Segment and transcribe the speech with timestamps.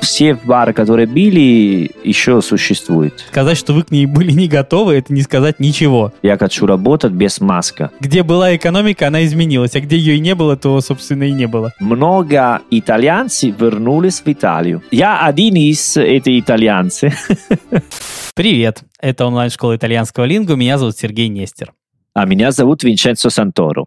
[0.00, 3.20] Все бары, которые были, еще существуют.
[3.28, 6.14] Сказать, что вы к ней были не готовы, это не сказать ничего.
[6.22, 7.90] Я хочу работать без маска.
[8.00, 11.46] Где была экономика, она изменилась, а где ее и не было, то, собственно, и не
[11.46, 11.74] было.
[11.80, 14.82] Много итальянцев вернулись в Италию.
[14.90, 17.28] Я один из этих итальянцев.
[18.34, 21.74] Привет, это онлайн-школа итальянского лингу, меня зовут Сергей Нестер.
[22.14, 23.84] А меня зовут Винченцо Санторо.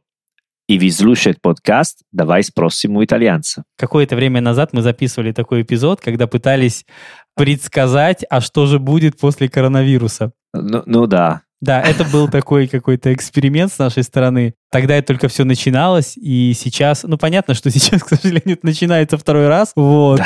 [0.69, 3.63] И вы слушаете подкаст «Давай спросим у итальянца».
[3.75, 6.85] Какое-то время назад мы записывали такой эпизод, когда пытались
[7.35, 10.31] предсказать, а что же будет после коронавируса.
[10.53, 14.53] Ну, ну да, Да, это был такой какой-то эксперимент с нашей стороны.
[14.71, 19.17] Тогда это только все начиналось, и сейчас, ну, понятно, что сейчас, к сожалению, это начинается
[19.17, 20.21] второй раз, вот.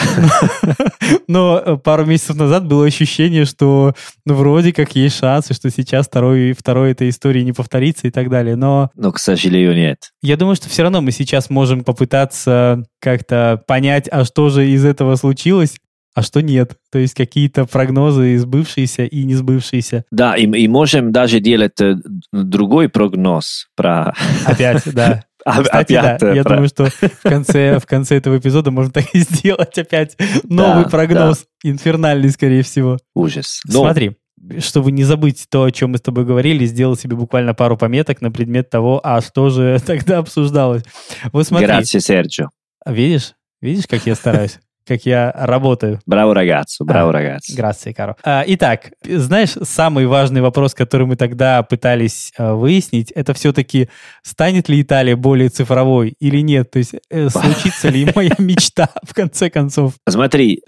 [1.27, 6.07] Но э, пару месяцев назад было ощущение, что, ну, вроде как есть шансы, что сейчас
[6.07, 8.55] второй, второй этой истории не повторится и так далее.
[8.55, 10.11] Но но, к сожалению, нет.
[10.21, 14.85] я думаю, что все равно мы сейчас можем попытаться как-то понять, а что же из
[14.85, 15.75] этого случилось,
[16.15, 16.77] а что нет.
[16.91, 20.05] То есть какие-то прогнозы сбывшиеся и не сбывшиеся.
[20.11, 21.95] Да, и, и можем даже делать э,
[22.31, 24.13] другой прогноз про...
[24.45, 25.23] Опять, да.
[25.45, 28.71] А- Кстати, да, опять, э, я про- думаю, что в конце, в конце этого эпизода
[28.71, 32.97] можно так и сделать опять новый Да, прогноз, инфернальный, скорее всего.
[33.13, 33.59] Ужас.
[33.65, 34.15] Но Смотри,
[34.59, 38.21] чтобы не забыть то, о чем мы с тобой говорили, сделал себе буквально пару пометок
[38.21, 40.83] на предмет того, а что же тогда обсуждалось.
[41.33, 42.47] Вот смотри, Grazie, Sergio.
[42.85, 43.33] видишь?
[43.61, 44.59] Видишь, как я стараюсь?
[44.85, 45.99] Как я работаю?
[46.05, 47.37] Браво, ragazzo, браво, А.
[47.55, 48.17] Грация, Каро.
[48.23, 53.89] А, итак, знаешь, самый важный вопрос, который мы тогда пытались а, выяснить, это все-таки
[54.23, 56.71] станет ли Италия более цифровой или нет?
[56.71, 59.93] То есть э, случится ли моя мечта в конце концов?
[60.07, 60.61] Смотри,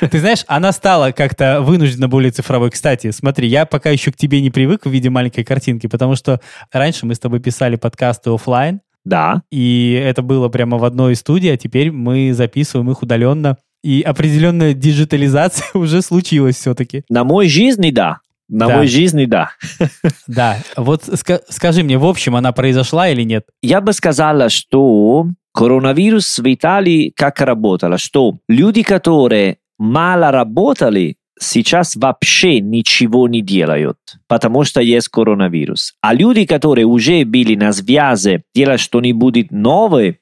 [0.10, 2.70] Ты знаешь, она стала как-то вынуждена более цифровой.
[2.70, 6.40] Кстати, смотри, я пока еще к тебе не привык в виде маленькой картинки, потому что
[6.72, 11.48] раньше мы с тобой писали подкасты оффлайн, да, и это было прямо в одной студии,
[11.48, 13.56] а теперь мы записываем их удаленно.
[13.82, 17.04] И определенная диджитализация уже случилась все-таки.
[17.08, 18.18] на мой жизни, да.
[18.48, 18.76] На Да.
[18.76, 19.50] мой жизни, да.
[20.26, 23.44] Да, вот ска- скажи мне, в общем, она произошла или нет?
[23.62, 31.96] Я бы сказала, что коронавирус в Италии как работало, что люди, которые мало работали, сейчас
[31.96, 35.94] вообще ничего не делают, потому что есть коронавирус.
[36.00, 40.18] А люди, которые уже были на связи, делать что-нибудь новое,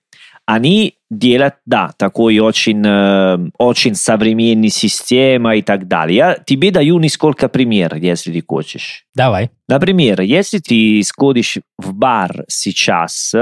[0.47, 6.17] они делают, да, такой очень, э, очень современный система и так далее.
[6.17, 9.05] Я тебе даю несколько примеров, если ты хочешь.
[9.15, 9.51] Давай.
[9.69, 13.33] Например, если ты сходишь в бар сейчас,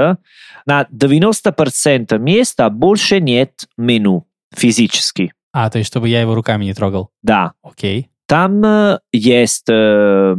[0.65, 4.25] на 90% места больше нет меню
[4.55, 5.33] физически.
[5.53, 7.11] А, то есть, чтобы я его руками не трогал.
[7.21, 8.09] Да, Окей.
[8.27, 10.35] там э, есть э,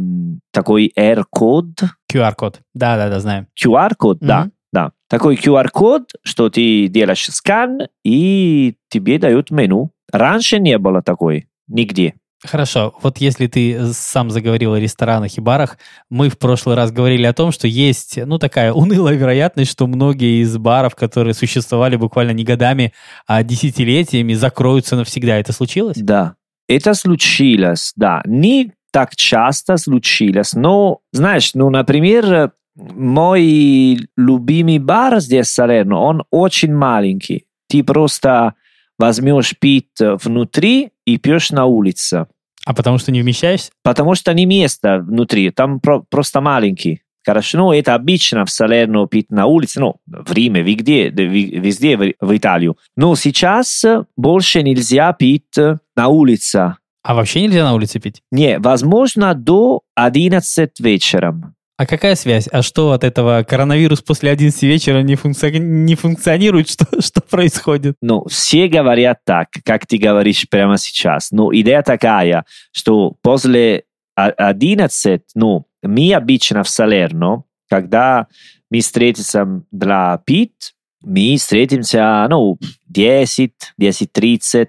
[0.51, 1.65] такой R-код,
[2.11, 2.59] QR-код.
[2.73, 3.47] Да-да-да, знаем.
[3.57, 4.51] QR-код, да, Мгм.
[4.73, 4.91] да.
[5.09, 9.91] Такой QR-код, что ты делаешь скан, и тебе дают меню.
[10.11, 12.15] Раньше не было такой, нигде.
[12.43, 15.77] Хорошо, вот если ты сам заговорил о ресторанах и барах,
[16.09, 20.41] мы в прошлый раз говорили о том, что есть, ну, такая унылая вероятность, что многие
[20.41, 22.93] из баров, которые существовали буквально не годами,
[23.25, 25.37] а десятилетиями, закроются навсегда.
[25.37, 25.97] Это случилось?
[25.97, 26.35] Да,
[26.67, 28.21] это случилось, да.
[28.25, 36.73] Не так часто случилось, но, знаешь, ну, например, мой любимый бар здесь Салерно, он очень
[36.73, 37.45] маленький.
[37.69, 38.53] Ты просто
[38.97, 42.27] возьмешь пить внутри и пьешь на улице.
[42.65, 43.71] А потому что не вмещаешься?
[43.83, 47.01] Потому что не место внутри, там про- просто маленький.
[47.25, 52.13] Хорошо, ну, это обычно в Салерно пить на улице, ну, в Риме, везде, везде в,
[52.19, 52.77] в Италию.
[52.95, 53.83] Но сейчас
[54.15, 55.55] больше нельзя пить
[55.95, 56.75] на улице.
[57.03, 58.21] А вообще нельзя на улице пить?
[58.31, 61.55] Не, возможно, до 11 вечером.
[61.77, 62.47] А какая связь?
[62.51, 66.69] А что от этого коронавирус после 11 вечера не, функци- не функционирует?
[66.75, 67.97] Что, что происходит?
[68.01, 71.31] Ну, все говорят так, как ты говоришь прямо сейчас.
[71.31, 73.83] Но идея такая, что после
[74.15, 78.27] о- 11, ну, мы обычно в Салерно, когда
[78.71, 82.57] мы встретимся для пить, мы встретимся, ну,
[82.87, 84.67] 10, 10.30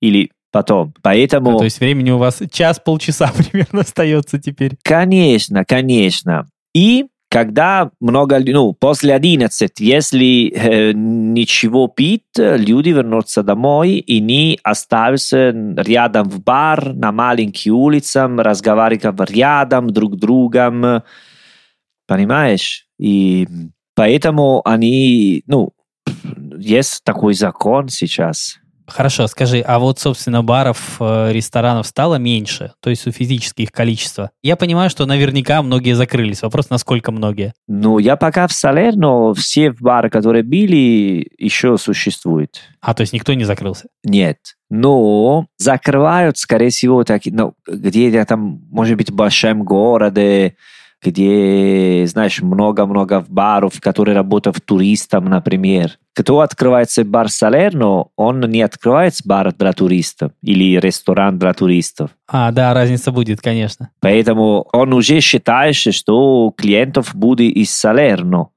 [0.00, 0.92] или потом.
[1.02, 1.54] Поэтому...
[1.54, 4.72] А, то есть времени у вас час-полчаса примерно остается теперь.
[4.82, 6.46] Конечно, конечно.
[6.74, 14.58] И когда много, ну, после 11, если э, ничего пить, люди вернутся домой и не
[14.64, 21.02] оставятся рядом в бар, на маленькой улице, разговаривать рядом друг с другом.
[22.08, 22.86] Понимаешь?
[22.98, 23.46] И
[23.94, 25.72] поэтому они, ну,
[26.58, 28.58] есть такой закон сейчас.
[28.88, 33.70] Хорошо, скажи, а вот, собственно, баров, э, ресторанов стало меньше, то есть у физически их
[33.70, 34.30] количество.
[34.42, 36.42] Я понимаю, что наверняка многие закрылись.
[36.42, 37.52] Вопрос, насколько многие?
[37.66, 42.60] Ну, я пока в Салерно, все бары, которые были, еще существуют.
[42.80, 43.88] А, то есть никто не закрылся?
[44.04, 44.38] Нет.
[44.70, 50.56] Но закрывают, скорее всего, так, ну, где-то там, может быть, в большом городе,
[51.02, 55.98] где, знаешь, много-много баров, которые работают туристам, например.
[56.14, 62.10] Кто открывается бар Салерно, он не открывает бар для туристов или ресторан для туристов.
[62.26, 63.90] А, да, разница будет, конечно.
[64.00, 68.48] Поэтому он уже считает, что клиентов будет из Салерно.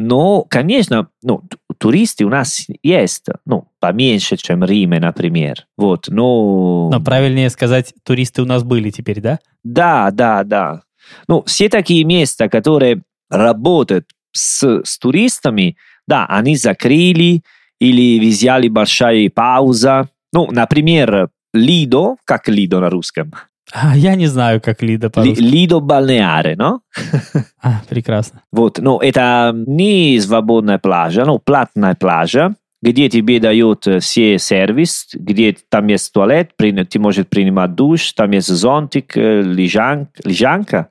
[0.00, 1.42] Но, конечно, ну,
[1.76, 5.66] туристы у нас есть, ну, поменьше, чем Риме, например.
[5.76, 6.88] Вот, но...
[6.88, 9.40] Но правильнее сказать, туристы у нас были теперь, да?
[9.64, 10.82] Да, да, да.
[11.28, 15.76] Ну, все такие места, которые работают с, с туристами,
[16.06, 17.42] да, они закрыли
[17.80, 20.08] или взяли большая пауза.
[20.32, 23.32] Ну, например, Лидо, как Лидо на русском?
[23.72, 25.42] А, я не знаю, как Лидо по-русски.
[25.42, 26.78] Лидо Балнеаре, no?
[27.62, 28.42] А, прекрасно.
[28.50, 35.56] Вот, ну, это не свободная плажа, ну, платная плажа, где тебе дают все сервис, где
[35.68, 40.88] там есть туалет, ты можешь принимать душ, там есть зонтик, лежанка, лежанка,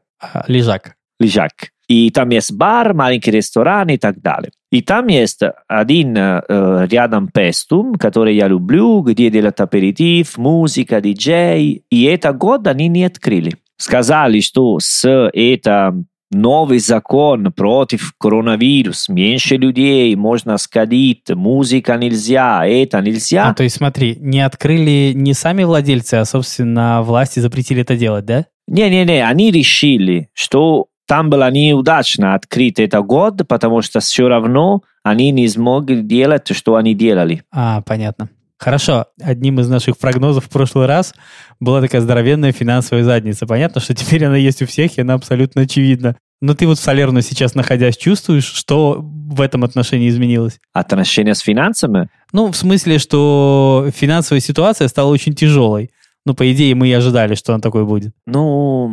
[0.47, 0.95] Лежак.
[1.19, 1.51] Лежак.
[1.87, 4.51] И там есть бар, маленький ресторан и так далее.
[4.71, 11.83] И там есть один э, рядом Пестум, который я люблю, где делают аперитив, музыка, диджей.
[11.89, 13.55] И это год они не открыли.
[13.77, 15.95] Сказали, что с это
[16.29, 23.49] новый закон против коронавируса, меньше людей, можно сходить, музыка нельзя, это нельзя.
[23.49, 28.25] А, то есть смотри, не открыли не сами владельцы, а, собственно, власти запретили это делать,
[28.25, 28.45] да?
[28.67, 35.31] Не-не-не, они решили, что там было неудачно открыть этот год, потому что все равно они
[35.31, 37.43] не смогли делать, что они делали.
[37.51, 38.29] А, понятно.
[38.59, 41.13] Хорошо, одним из наших прогнозов в прошлый раз
[41.59, 43.45] была такая здоровенная финансовая задница.
[43.45, 46.15] Понятно, что теперь она есть у всех, и она абсолютно очевидна.
[46.41, 50.59] Но ты вот в Салерно сейчас находясь, чувствуешь, что в этом отношении изменилось?
[50.73, 52.09] Отношения с финансами?
[52.31, 55.91] Ну, в смысле, что финансовая ситуация стала очень тяжелой.
[56.27, 58.11] Ну, по идее, мы и ожидали, что он такой будет.
[58.25, 58.91] Ну...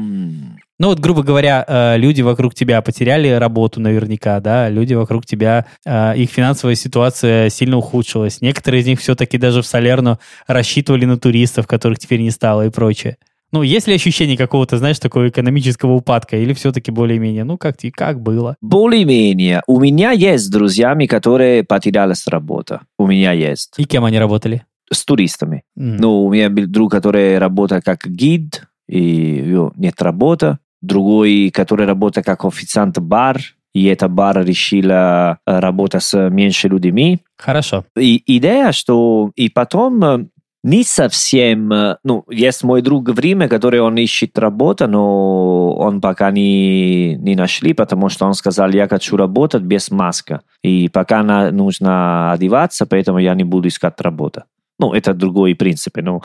[0.78, 5.66] Ну, вот, грубо говоря, э, люди вокруг тебя потеряли работу наверняка, да, люди вокруг тебя,
[5.84, 8.40] э, их финансовая ситуация сильно ухудшилась.
[8.40, 12.70] Некоторые из них все-таки даже в Салерно рассчитывали на туристов, которых теперь не стало и
[12.70, 13.16] прочее.
[13.50, 18.20] Ну, есть ли ощущение какого-то, знаешь, такого экономического упадка, или все-таки более-менее, ну, как, как
[18.20, 18.56] было?
[18.60, 19.62] Более-менее.
[19.66, 22.78] У меня есть друзьями, которые потеряли с работы.
[22.96, 23.74] У меня есть.
[23.76, 24.64] И кем они работали?
[24.94, 25.62] С туристами.
[25.78, 25.96] Mm.
[26.00, 29.00] Ну, у меня был друг, который работает как гид, и
[29.46, 30.58] его нет работы.
[30.82, 33.38] Другой, который работает как официант бар,
[33.74, 37.20] и эта бар решила работать с меньше людьми.
[37.38, 37.84] Хорошо.
[37.98, 40.30] И идея, что и потом
[40.62, 41.68] не совсем,
[42.04, 47.34] ну, есть мой друг в Риме, который он ищет работу, но он пока не, не
[47.36, 50.40] нашли, потому что он сказал, я хочу работать без маска.
[50.62, 54.44] И пока на, нужно одеваться, поэтому я не буду искать работу.
[54.78, 55.96] Ну, это другой принцип.
[55.96, 56.22] Ну.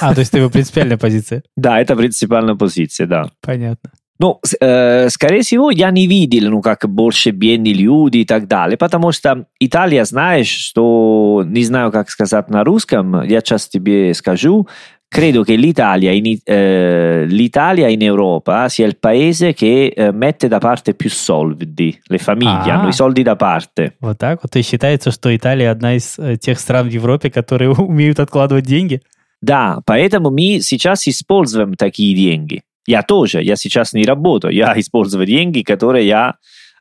[0.00, 1.42] А, то есть это его принципиальная позиция?
[1.56, 3.30] Да, это принципиальная позиция, да.
[3.40, 3.90] Понятно.
[4.20, 8.76] Ну, э, скорее всего, я не видел, ну, как больше бедные люди и так далее,
[8.76, 14.66] потому что Италия, знаешь, что, не знаю, как сказать на русском, я сейчас тебе скажу,
[15.08, 20.58] credo che l'Italia in, eh, l'Italia in Europa sia il paese che eh, mette da
[20.58, 21.98] parte più soldi.
[22.04, 23.96] Le famiglie а, hanno i soldi da parte.
[24.00, 24.54] Вот так вот.
[24.54, 29.00] И считается, что Италия одна из э, тех стран в Европе, которые умеют откладывать деньги?
[29.40, 32.62] Да, поэтому мы сейчас используем такие деньги.
[32.86, 36.34] Я тоже, я сейчас не работаю, я использую деньги, которые я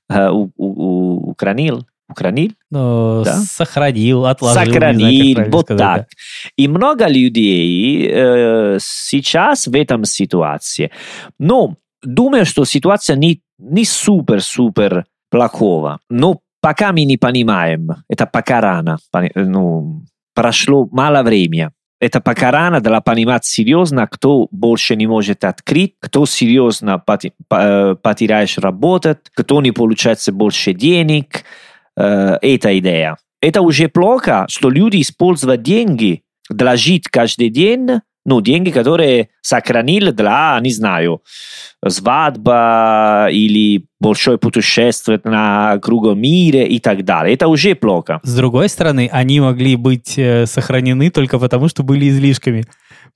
[0.09, 1.85] э, у, у, у, укранил.
[2.09, 2.53] Укранил?
[2.71, 3.35] Ну, да?
[3.35, 4.63] Сохранил, отложил.
[4.63, 6.01] Сохранил, знаю, вот сказать, так.
[6.01, 6.07] Да.
[6.55, 10.91] И много людей э, сейчас в этом ситуации.
[11.37, 15.99] Но думаю, что ситуация не, не супер-супер плохого.
[16.09, 18.97] Но пока мы не понимаем, это пока рано,
[19.35, 21.71] ну, прошло мало времени.
[21.99, 29.17] Это пока рано для понимать серьезно, кто больше не может открыть, кто серьезно потеряешь работать,
[29.33, 31.41] кто не получается больше денег, э,
[31.97, 33.17] эта идея.
[33.41, 40.11] Это уже плохо, что люди используют деньги для жить каждый день, ну, деньги, которые сохранили
[40.11, 41.21] для, не знаю,
[41.87, 47.33] свадьба или большое путешествие на кругом мира и так далее.
[47.33, 48.19] Это уже плохо.
[48.23, 52.65] С другой стороны, они могли быть э, сохранены только потому, что были излишками.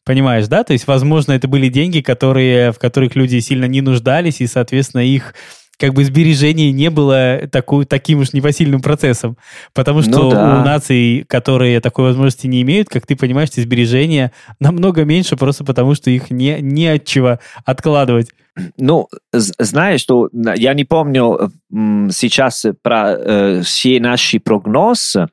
[0.05, 0.63] Понимаешь, да?
[0.63, 5.01] То есть, возможно, это были деньги, которые, в которых люди сильно не нуждались, и, соответственно,
[5.01, 5.35] их
[5.81, 9.35] как бы сбережение не было такой, таким уж непосильным процессом.
[9.73, 10.61] Потому что Ну да.
[10.61, 15.63] у наций, которые такой возможности не имеют, как ты понимаешь, эти сбережения намного меньше, просто
[15.63, 18.29] потому что их не, не от чего откладывать.
[18.77, 21.51] Ну, знаешь, что я не помню
[22.11, 25.29] сейчас про э, все наши прогнозы,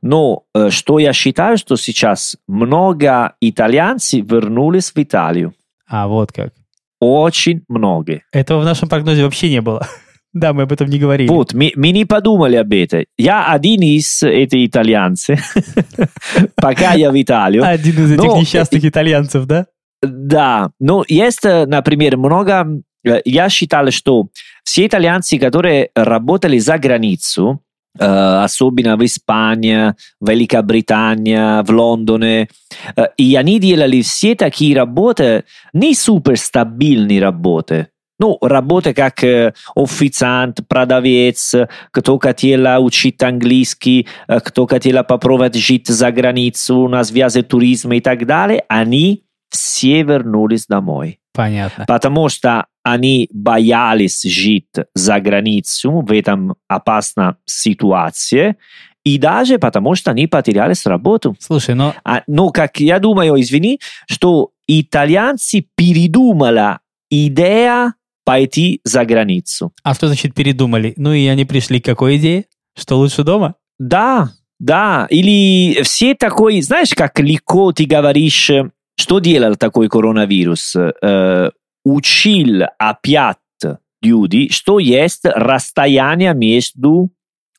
[0.00, 5.54] но э, что я считаю, что сейчас много итальянцев вернулись в Италию.
[5.86, 6.54] А, вот как.
[7.04, 8.20] Очень много.
[8.30, 9.86] Этого в нашем прогнозе вообще не было.
[10.34, 11.28] Да, мы об этом не говорили.
[11.28, 13.04] Вот, мы, мы не подумали об этом.
[13.18, 15.54] Я один из этих итальянцев,
[16.56, 17.62] пока я в Италию.
[17.62, 19.66] Один из этих несчастных итальянцев, да?
[20.00, 22.66] Да, ну есть, э, например, много...
[23.06, 24.28] э, Я считал, что
[24.64, 27.60] все итальянцы, которые работали за границу,
[27.99, 32.49] э, особенно в Испании, в Великобритании, в Лондоне,
[32.95, 37.87] э, и они делали все такие работы, не суперстабильные работы,
[38.19, 45.55] ну, работы как э, официант, продавец, э, кто хотел учить английский, э, кто хотел попробовать
[45.55, 51.19] жить за границу на связи туризма и так далее, они все вернулись домой.
[51.32, 51.84] Понятно.
[51.86, 58.56] Потому что они боялись жить за границу в этом опасной ситуации,
[59.04, 61.36] и даже потому что они потеряли работу.
[61.40, 66.78] Слушай, но А, ну, как я думаю, извини, что итальянцы передумали
[67.10, 69.72] идея пойти за границу.
[69.82, 70.94] а что значит передумали?
[70.96, 72.44] Ну и они пришли к какой идее?
[72.78, 73.56] Что лучше дома?
[73.78, 75.06] Да, да.
[75.10, 78.50] Или все такой, знаешь, как легко ты говоришь,
[79.02, 80.76] что делал такой коронавирус?
[80.76, 81.50] Э,
[81.84, 83.38] учил опять
[84.00, 87.10] люди, что есть расстояние между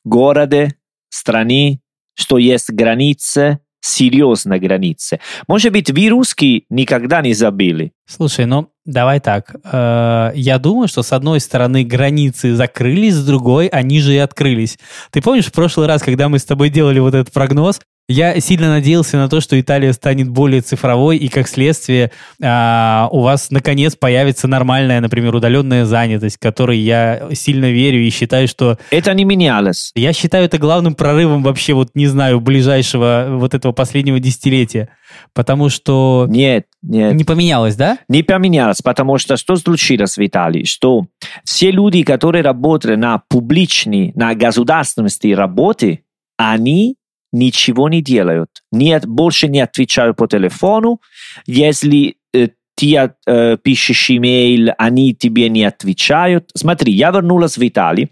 [0.04, 0.70] городом,
[1.10, 1.80] страной,
[2.14, 5.20] что есть границы, серьезные границы.
[5.46, 7.92] Может быть, вы русские никогда не забыли.
[8.06, 9.54] Слушай, ну давай так.
[9.64, 14.78] Э, Я думаю, что с одной стороны границы закрылись, с другой они же и открылись.
[15.10, 18.68] Ты помнишь в прошлый раз, когда мы с тобой делали вот этот прогноз, я сильно
[18.68, 22.10] надеялся на то, что Италия станет более цифровой, и как следствие
[22.42, 28.46] а, у вас наконец появится нормальная, например, удаленная занятость, которой я сильно верю и считаю,
[28.46, 29.90] что Это не менялось.
[29.94, 34.90] я считаю это главным прорывом вообще, вот не знаю, ближайшего вот этого последнего десятилетия.
[35.32, 37.14] Потому что Нет, нет.
[37.14, 37.98] не поменялось, да?
[38.08, 40.64] не поменялось, потому что что случилось в Италии?
[40.64, 41.06] Что
[41.44, 46.00] все люди, которые работали на публичной, на государственной работе,
[46.36, 46.96] они
[47.34, 48.50] ничего не делают.
[48.72, 51.00] Нет, больше не отвечают по телефону.
[51.46, 56.50] Если э, ты э, пишешь имейл, они тебе не отвечают.
[56.54, 58.08] Смотри, я вернулась в Италию,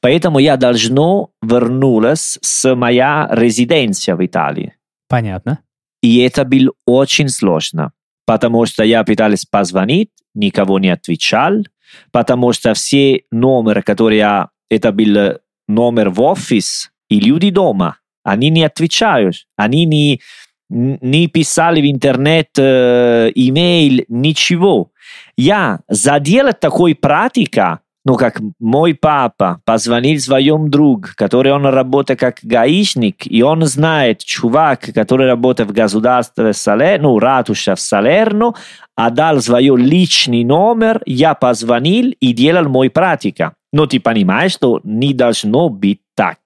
[0.00, 4.74] поэтому я должно вернулась с моя резиденция в Италии.
[5.08, 5.58] Понятно.
[6.02, 7.92] И это было очень сложно,
[8.26, 11.64] потому что я пытался позвонить, никого не отвечал,
[12.10, 14.48] потому что все номеры, которые я...
[14.68, 20.20] Это был номер в офис, и люди дома, они не отвечают, они не,
[20.68, 24.92] не писали в интернет э, имейл, ничего.
[25.36, 32.38] Я заделать такой практика, ну, как мой папа позвонил своему другу, который он работает как
[32.42, 38.54] гаишник, и он знает, чувак, который работает в государстве Салерно, ну, ратуша в Салерно,
[38.96, 43.54] отдал свой личный номер, я позвонил и делал мой практика.
[43.72, 46.38] Но ты понимаешь, что не должно быть так.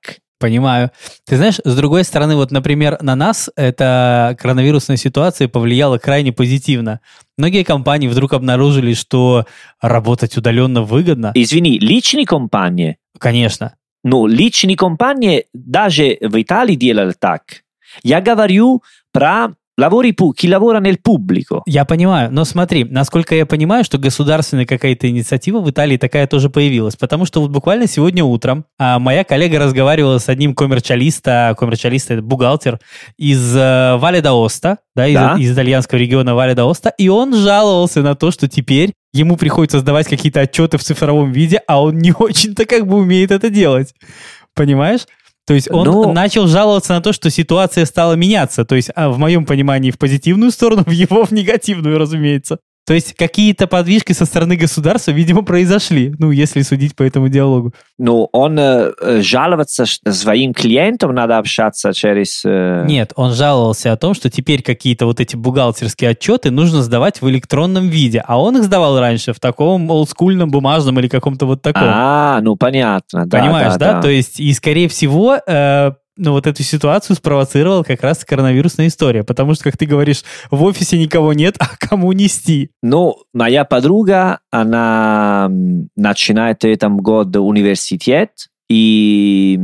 [0.44, 0.90] Понимаю.
[1.26, 7.00] Ты знаешь, с другой стороны, вот, например, на нас эта коронавирусная ситуация повлияла крайне позитивно.
[7.38, 9.46] Многие компании вдруг обнаружили, что
[9.80, 11.32] работать удаленно выгодно.
[11.34, 13.76] Извини, личные компании, Конечно.
[14.02, 17.62] ну, личные компании даже в Италии делали так.
[18.02, 18.82] Я говорю
[19.14, 21.62] про lavori pu- chi lavora nel pubblico.
[21.66, 26.48] Я понимаю, но смотри, насколько я понимаю, что государственная какая-то инициатива в Италии такая тоже
[26.50, 32.14] появилась, потому что вот буквально сегодня утром а, моя коллега разговаривала с одним коммерчалиста, коммерчалиста
[32.14, 32.78] это бухгалтер
[33.16, 35.36] из э, Вале d'Аоста, да, из, Да.
[35.38, 40.08] из итальянского региона Вале d'Аоста, и он жаловался на то, что теперь ему приходится сдавать
[40.08, 43.94] какие-то отчеты в цифровом виде, а он не очень-то как бы умеет это делать.
[44.54, 45.06] Понимаешь?
[45.46, 48.64] То есть он Ну- начал жаловаться на то, что ситуация стала меняться.
[48.64, 52.58] То есть, а, в моем понимании, в позитивную сторону, в его в негативную, разумеется.
[52.86, 57.72] То есть какие-то подвижки со стороны государства, видимо, произошли, ну, если судить по этому диалогу.
[57.98, 62.42] Ну, он э, жаловаться своим клиентам надо общаться через...
[62.44, 67.22] э, Нет, он жаловался о том, что теперь какие-то вот эти бухгалтерские отчеты нужно сдавать
[67.22, 71.62] в электронном виде, а он их сдавал раньше в таком олдскульном бумажном или каком-то вот
[71.62, 71.84] таком.
[71.86, 73.24] А, ну понятно.
[73.26, 78.02] да, Понимаешь, да, То есть, и скорее всего, э, ну, вот эту ситуацию спровоцировала как
[78.02, 82.70] раз коронавирусная история, потому что, как ты говоришь, в офисе никого нет, а кому нести?
[82.82, 85.50] Ну, моя подруга, она
[85.96, 89.58] начинает в этом году университет, и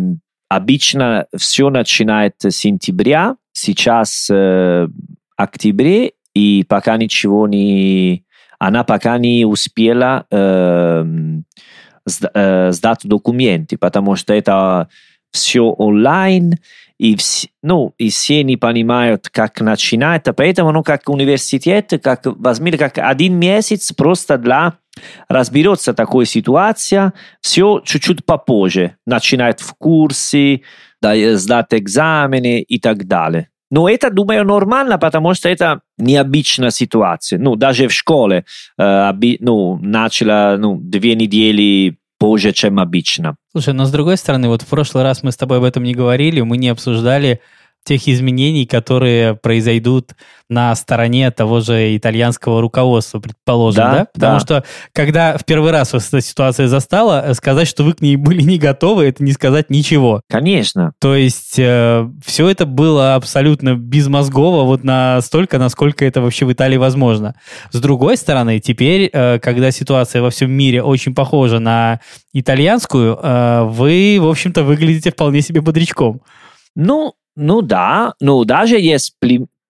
[0.49, 4.89] обычно все начинает с сентября, сейчас э,
[5.37, 8.25] октябре, и пока ничего не...
[8.59, 11.05] Она пока не успела э,
[12.35, 14.89] э, сдать документы, потому что это
[15.33, 16.55] все онлайн,
[16.99, 20.27] и, вс, ну, и все не понимают, как начинать.
[20.37, 24.75] Поэтому, ну, как университет, как возьмили как один месяц просто для
[25.29, 28.97] разберется такой ситуация, все чуть-чуть попозже.
[29.07, 30.61] Начинает в курсе,
[31.01, 33.49] сдать экзамены и так далее.
[33.71, 37.39] Но это, думаю, нормально, потому что это необычная ситуация.
[37.39, 38.45] Ну, даже в школе
[38.79, 43.37] э, ну, начала ну, две недели позже, чем обычно.
[43.51, 45.95] Слушай, но с другой стороны, вот в прошлый раз мы с тобой об этом не
[45.95, 47.41] говорили, мы не обсуждали
[47.85, 50.13] тех изменений, которые произойдут
[50.49, 53.93] на стороне того же итальянского руководства, предположим, да?
[53.93, 54.07] да?
[54.13, 54.41] Потому да.
[54.41, 58.17] что, когда в первый раз вас эта ситуация застала, э, сказать, что вы к ней
[58.17, 60.23] были не готовы, это не сказать ничего.
[60.29, 60.93] Конечно.
[61.01, 66.77] То есть э, все это было абсолютно безмозгово, вот настолько, насколько это вообще в Италии
[66.77, 67.35] возможно.
[67.71, 72.01] С другой стороны, теперь, э, когда ситуация во всем мире очень похожа на
[72.33, 76.23] итальянскую, э, вы, в общем-то, выглядите вполне себе бодрячком.
[76.77, 79.15] Ну, ну да, ну даже есть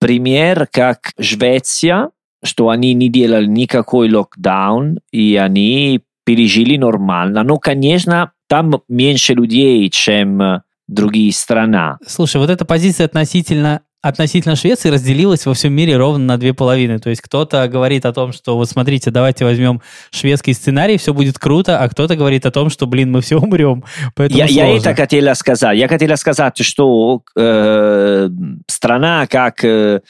[0.01, 2.11] пример, как Швеция,
[2.43, 7.43] что они не делали никакой локдаун, и они пережили нормально.
[7.43, 11.97] Но, конечно, там меньше людей, чем другие страны.
[12.07, 16.99] Слушай, вот эта позиция относительно относительно Швеции разделилась во всем мире ровно на две половины.
[16.99, 21.39] То есть кто-то говорит о том, что вот смотрите, давайте возьмем шведский сценарий, все будет
[21.39, 23.85] круто, а кто-то говорит о том, что, блин, мы все умрем.
[24.19, 25.77] Я, я это хотела сказать.
[25.77, 28.29] Я хотела сказать, что э,
[28.67, 30.01] страна как э,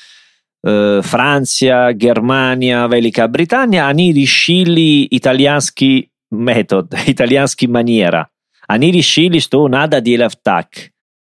[0.64, 8.28] э, Франция, Германия, Великобритания, они решили итальянский метод, итальянский манера.
[8.68, 10.66] Они решили, что надо делать так.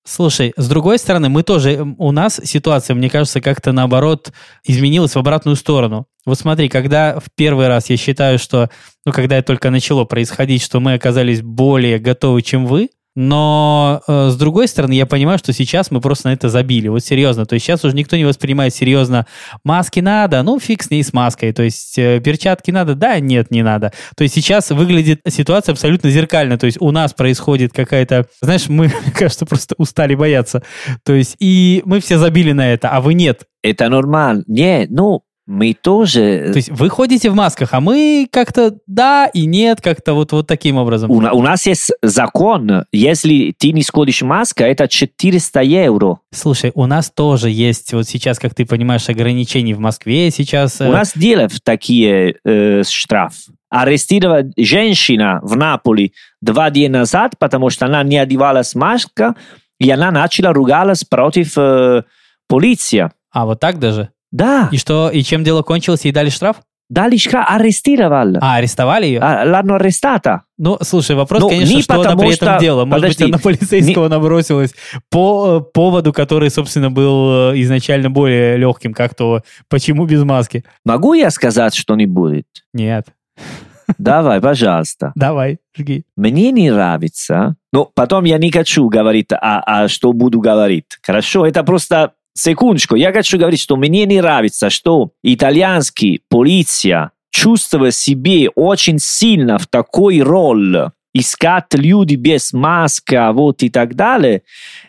[0.10, 4.32] Слушай, с другой стороны, мы тоже, у нас ситуация, мне кажется, как-то наоборот
[4.64, 6.08] изменилась в обратную сторону.
[6.26, 8.70] Вот смотри, когда в первый раз я считаю, что,
[9.06, 12.88] ну, когда это только начало происходить, что мы оказались более готовы, чем вы,
[13.20, 16.88] но э, с другой стороны, я понимаю, что сейчас мы просто на это забили.
[16.88, 17.48] Вот серьезно.
[17.48, 19.26] То есть сейчас уже никто не воспринимает серьезно.
[19.64, 21.52] Маски надо, ну фиг с ней с маской.
[21.52, 23.92] То есть э, перчатки надо, да, нет, не надо.
[24.16, 26.60] То есть сейчас выглядит ситуация абсолютно зеркально.
[26.60, 28.28] То есть у нас происходит какая-то...
[28.40, 30.62] Знаешь, мы, кажется, просто устали бояться.
[31.04, 33.46] То есть и мы все забили на это, а вы нет.
[33.64, 34.44] Это нормально.
[34.46, 36.50] Не, ну, мы тоже...
[36.52, 40.46] То есть вы ходите в масках, а мы как-то да и нет, как-то вот, вот
[40.46, 41.10] таким образом.
[41.10, 46.20] У, у нас есть закон, если ты не сходишь в маска, это 400 евро.
[46.34, 50.82] Слушай, у нас тоже есть, вот сейчас, как ты понимаешь, ограничения в Москве сейчас.
[50.82, 53.34] У нас делают такие э, штраф.
[53.70, 59.36] Арестировать женщина в Наполе два дня назад, потому что она не одевалась маска,
[59.80, 62.04] и она начала ругалась против э,
[62.50, 63.12] полиции.
[63.32, 64.10] А, вот так даже?
[64.38, 64.70] Да.
[64.72, 66.58] И что, и чем дело кончилось, ей дали штраф?
[66.90, 68.38] Дали штраф, арестировали.
[68.40, 69.20] А, арестовали ее?
[69.20, 70.42] А, l'hanno arrestata.
[70.60, 72.60] Ну, слушай, вопрос, ну, конечно, что она при этом что...
[72.60, 72.86] делала.
[72.86, 74.10] Может Подожди, быть, она полицейского не...
[74.10, 74.74] набросилась
[75.10, 80.64] по э, поводу, который, собственно, был э, изначально более легким, как то «почему без маски?»
[80.86, 82.46] Могу я сказать что-нибудь?
[82.74, 83.08] Нет.
[83.98, 85.14] Давай, пожалуйста.
[85.16, 86.04] Давай, жги.
[86.16, 87.56] Мне не нравится.
[87.74, 90.86] Ну, потом я не хочу говорить, а, а что буду говорить.
[91.02, 91.46] Хорошо?
[91.46, 98.50] Это просто секундочку, я хочу говорить, что мне не нравится, что итальянский полиция чувствует себе
[98.56, 104.44] очень сильно в такой роль, искать люди без маска, вот и так далее.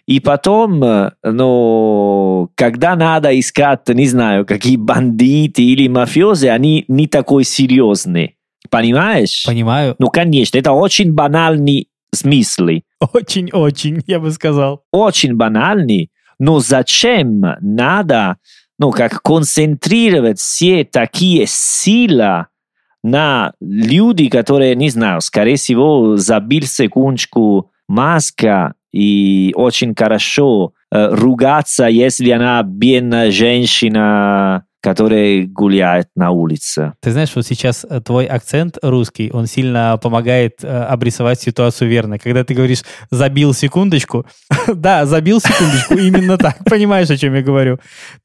[0.07, 7.45] И потом, ну, когда надо искать, не знаю, какие бандиты или мафиози, они не такой
[7.45, 8.35] серьезные.
[8.71, 9.45] Понимаешь?
[9.47, 9.95] Понимаю.
[9.99, 12.69] Ну, конечно, это очень банальный смысл.
[13.13, 14.83] Очень-очень, я бы сказал.
[14.93, 16.11] Очень банальный.
[16.39, 18.37] Но зачем надо,
[18.79, 22.47] ну, как концентрировать все такие силы
[23.03, 31.87] на люди, которые, не знаю, скорее всего, забил секундочку маска и очень хорошо э, ругаться,
[31.87, 36.95] если она бедная женщина, которые гуляют на улице.
[37.01, 42.19] Ты знаешь, вот сейчас э, твой акцент русский, он сильно помогает э, обрисовать ситуацию верно.
[42.19, 44.25] Когда ты говоришь «забил секундочку»,
[44.69, 47.79] да, забил секундочку, именно так, понимаешь, о чем я говорю.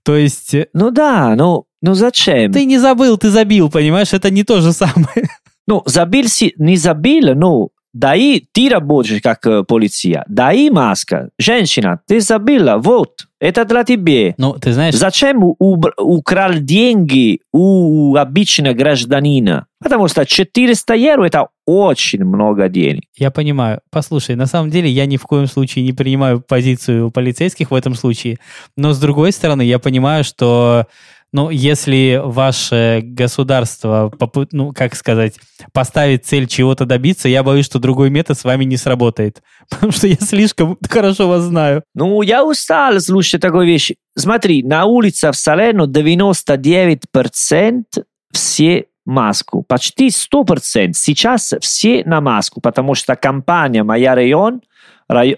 [0.03, 0.53] То есть...
[0.53, 2.51] Э, ну да, ну, ну зачем?
[2.51, 5.29] Ты не забыл, ты забил, понимаешь, это не то же самое.
[5.65, 11.29] Ну, забил, не забил, ну, дай, ты работаешь как полиция, дай маска.
[11.39, 14.33] Женщина, ты забыла, вот, это для тебя.
[14.37, 14.95] Ну, ты знаешь...
[14.95, 19.67] Зачем убр- украл деньги у обычного гражданина?
[19.81, 23.03] Потому что 400 евро– это очень много денег.
[23.17, 23.81] Я понимаю.
[23.91, 27.95] Послушай, на самом деле я ни в коем случае не принимаю позицию полицейских в этом
[27.95, 28.37] случае.
[28.77, 30.87] Но с другой стороны, я понимаю, что
[31.33, 34.11] ну, если ваше государство,
[34.51, 35.33] ну, как сказать,
[35.73, 39.41] поставит цель чего-то добиться, я боюсь, что другой метод с вами не сработает.
[39.69, 41.81] Потому что я слишком хорошо вас знаю.
[41.95, 43.97] Ну, я устал слушать такой вещи.
[44.15, 47.83] Смотри, на улице в Салерно 99%
[48.31, 49.63] все маску.
[49.63, 50.91] Почти 100%.
[50.93, 54.61] Сейчас все на маску, потому что компания «Моя район»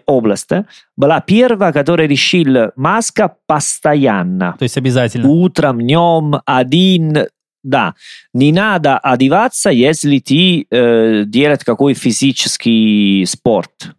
[0.06, 0.50] область
[0.98, 4.56] была первая, которая решила маска постоянно.
[4.58, 5.28] То есть обязательно.
[5.28, 7.28] Утром, днем, один,
[7.64, 7.96] да,
[8.34, 13.96] не надо одеваться, если ты э, делаешь какой физический спорт.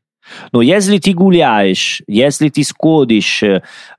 [0.53, 3.43] Но если ты гуляешь, если ты сходишь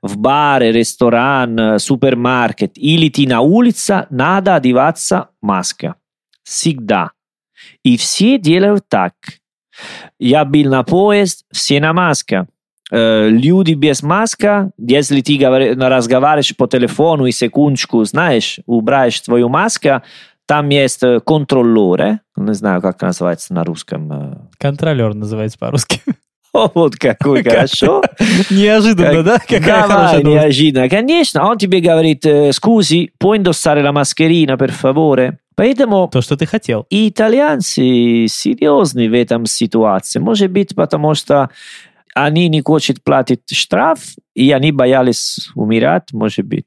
[0.02, 5.94] в бар, ресторан, супермаркет или ты на улице, надо одеваться маска.
[6.42, 7.12] Всегда.
[7.82, 9.14] И все делают так.
[10.18, 12.46] Я был на поезд, все на маска.
[12.90, 19.48] Э, люди без маска, если ты говори, разговариваешь по телефону и секундочку, знаешь, убираешь твою
[19.48, 20.02] маску,
[20.46, 24.48] там есть контролеры, не знаю, как называется на русском.
[24.58, 26.00] Контролер называется по-русски.
[26.54, 28.02] О, вот какой хорошо.
[28.50, 29.38] Неожиданно, да?
[29.38, 30.88] Какая Давай, неожиданно.
[30.88, 35.38] Конечно, он тебе говорит, scusi, puoi indossare la mascherina, per favore?
[35.58, 36.08] Поэтому...
[36.12, 36.86] То, что ты хотел.
[36.88, 40.20] И итальянцы серьезны в этом ситуации.
[40.20, 41.50] Может быть, потому что
[42.24, 44.00] они не хотят платить штраф,
[44.38, 46.66] и они боялись умирать, может быть.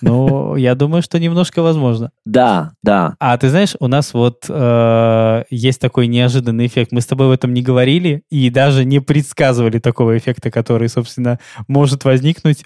[0.00, 2.10] Ну, я думаю, что немножко возможно.
[2.24, 3.14] Да, да.
[3.20, 6.92] А ты знаешь, у нас вот э, есть такой неожиданный эффект.
[6.92, 11.38] Мы с тобой в этом не говорили и даже не предсказывали такого эффекта, который, собственно,
[11.68, 12.64] может возникнуть.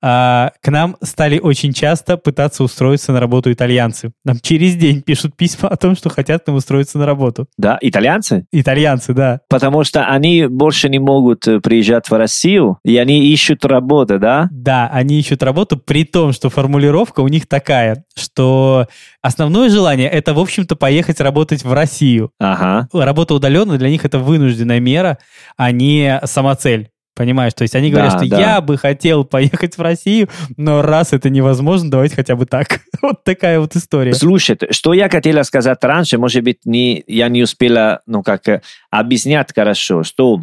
[0.00, 4.12] А, к нам стали очень часто пытаться устроиться на работу итальянцы.
[4.24, 7.46] Нам через день пишут письма о том, что хотят нам устроиться на работу.
[7.58, 8.46] Да, итальянцы?
[8.52, 9.40] Итальянцы, да.
[9.48, 14.48] Потому что они больше не могут э, приезжать в Россию, и они ищут работу, да?
[14.50, 18.86] Да, они ищут работу, при том, что формулировка у них такая, что
[19.22, 22.30] основное желание это, в общем-то, поехать работать в Россию.
[22.38, 22.88] Ага.
[22.92, 25.18] Работа удаленно для них это вынужденная мера,
[25.56, 26.90] а не самоцель.
[27.16, 28.38] Понимаешь, то есть они говорят, да, что да.
[28.38, 30.28] я бы хотел поехать в Россию,
[30.58, 32.80] но раз это невозможно, давайте хотя бы так.
[33.02, 34.12] вот такая вот история.
[34.12, 38.60] Слушай, что я хотела сказать раньше, может быть, не, я не успела, ну как, э,
[38.90, 40.42] объяснять хорошо, что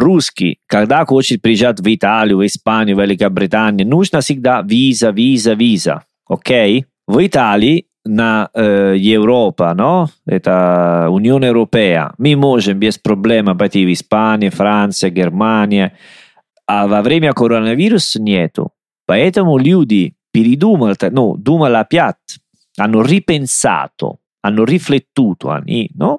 [0.00, 6.02] русский, когда хочет приезжать в Италию, в Испанию, в Великобританию, нужно всегда виза, виза, виза.
[6.28, 6.86] Окей?
[7.06, 10.06] В Италии на э, Европа, no?
[10.26, 12.12] Это Unione Europea.
[12.18, 15.96] Мы можем без проблем пойти в Испанию, Франция, Германия.
[16.66, 18.70] А во время коронавируса нету.
[19.06, 22.38] Поэтому люди передумали, ну, думали опять,
[22.78, 26.18] hanno ripensato, hanno riflettuto, они, no?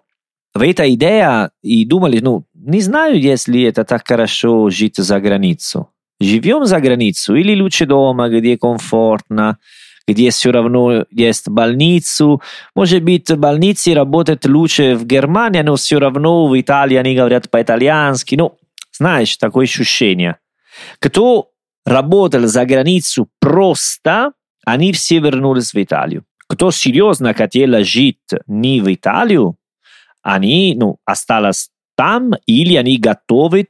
[0.53, 5.89] В эта идея и думали, ну, не знаю, если это так хорошо жить за границу.
[6.19, 9.57] Живем за границу или лучше дома, где комфортно,
[10.07, 12.41] где все равно есть больницу.
[12.75, 18.35] Может быть, больницы работают лучше в Германии, но все равно в Италии они говорят по-итальянски.
[18.35, 18.55] Ну,
[18.91, 20.37] знаешь, такое ощущение.
[20.99, 21.49] Кто
[21.85, 26.23] работал за границу просто, они все вернулись в Италию.
[26.47, 29.55] Кто серьезно хотел жить не в Италию,
[30.21, 31.70] они ну, остались
[32.01, 33.67] там или они готовы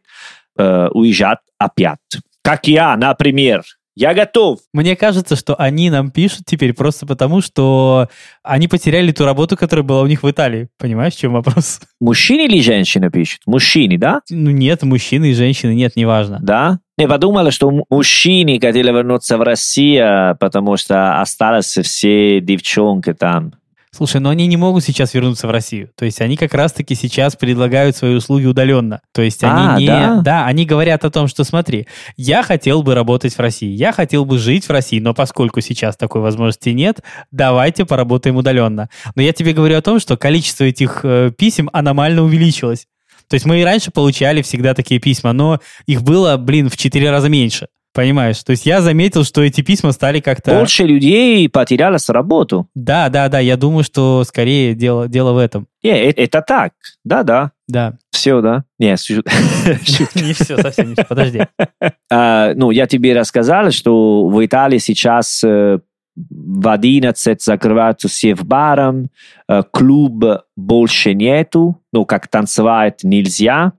[0.57, 1.97] э, уезжать опять.
[2.41, 3.63] Как я, например.
[3.93, 4.59] Я готов.
[4.73, 8.07] Мне кажется, что они нам пишут теперь просто потому, что
[8.41, 10.69] они потеряли ту работу, которая была у них в Италии.
[10.77, 11.81] Понимаешь, в чем вопрос?
[11.99, 13.41] Мужчины или женщины пишут?
[13.45, 14.21] Мужчины, да?
[14.29, 16.39] Ну нет, мужчины и женщины, нет, неважно.
[16.41, 16.79] Да?
[16.97, 23.55] Не подумала, что мужчины хотели вернуться в Россию, потому что остались все девчонки там.
[23.93, 25.89] Слушай, но они не могут сейчас вернуться в Россию.
[25.95, 29.01] То есть они как раз-таки сейчас предлагают свои услуги удаленно.
[29.11, 29.85] То есть они а, не...
[29.85, 30.21] Да?
[30.21, 34.23] да, они говорят о том, что смотри, я хотел бы работать в России, я хотел
[34.23, 37.01] бы жить в России, но поскольку сейчас такой возможности нет,
[37.31, 38.89] давайте поработаем удаленно.
[39.15, 42.87] Но я тебе говорю о том, что количество этих э, писем аномально увеличилось.
[43.27, 47.11] То есть мы и раньше получали всегда такие письма, но их было, блин, в четыре
[47.11, 47.67] раза меньше.
[47.93, 48.41] Понимаешь?
[48.43, 50.57] То есть я заметил, что эти письма стали как-то...
[50.57, 52.69] Больше людей потеряли с работу.
[52.73, 53.39] Да, да, да.
[53.39, 55.67] Я думаю, что скорее дело, дело в этом.
[55.83, 56.71] Не, это, это так.
[57.03, 57.51] Да, да.
[57.67, 57.97] Да.
[58.11, 58.63] Все, да?
[58.79, 58.91] Не,
[60.21, 61.05] Не все, совсем не все.
[61.05, 61.41] Подожди.
[62.13, 65.79] А, ну, я тебе рассказал, что в Италии сейчас э,
[66.15, 69.09] в 11 закрываются все в баром,
[69.47, 70.25] э, клуб
[70.57, 73.71] больше нету, ну, как танцевать нельзя,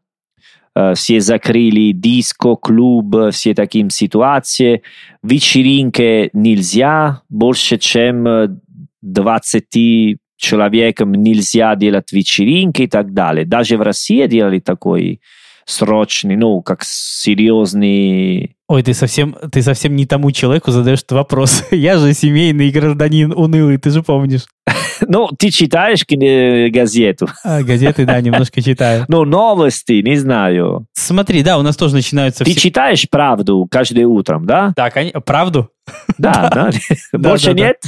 [0.74, 4.82] э, все закрыли диско, клуб, все таким ситуации,
[5.22, 8.60] вечеринки нельзя, больше чем
[9.02, 13.46] 20 человеком нельзя делать вечеринки и так далее.
[13.46, 15.20] Даже в России делали такой
[15.64, 21.64] срочный, ну, как серьезный Ой, ты совсем, ты совсем не тому человеку задаешь этот вопрос.
[21.70, 24.46] Я же семейный гражданин унылый, ты же помнишь.
[25.08, 26.04] Ну, ты читаешь
[26.72, 27.26] газету?
[27.44, 29.04] А, газеты, да, немножко читаю.
[29.08, 30.86] Ну, новости, не знаю.
[30.92, 32.44] Смотри, да, у нас тоже начинаются...
[32.44, 32.60] Ты все...
[32.60, 34.72] читаешь правду каждое утром, да?
[34.76, 34.94] Так,
[35.24, 35.70] правду?
[36.18, 36.70] Да, да.
[37.18, 37.78] Больше нет?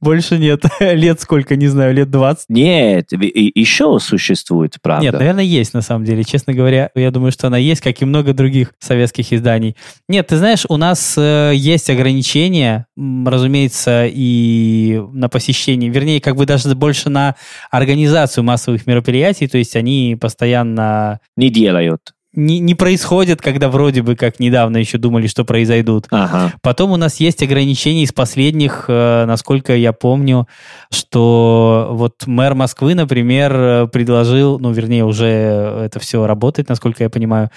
[0.00, 0.62] Больше нет.
[0.80, 2.48] Лет сколько, не знаю, лет 20?
[2.48, 5.04] Нет, еще существует, правда.
[5.04, 6.22] Нет, наверное, есть на самом деле.
[6.22, 9.76] Честно говоря, я думаю, что она есть, как и много других советских изданий.
[10.08, 16.46] Нет, ты знаешь, у нас э, есть ограничения, разумеется, и на посещение, вернее, как бы
[16.46, 17.36] даже больше на
[17.70, 21.20] организацию массовых мероприятий, то есть они постоянно...
[21.36, 26.06] Не делают не, не происходят, когда вроде бы как недавно еще думали, что произойдут.
[26.10, 26.52] Ага.
[26.62, 30.46] Потом у нас есть ограничения из последних, э, насколько я помню,
[30.92, 37.50] что вот мэр Москвы, например, предложил, ну, вернее, уже это все работает, насколько я понимаю,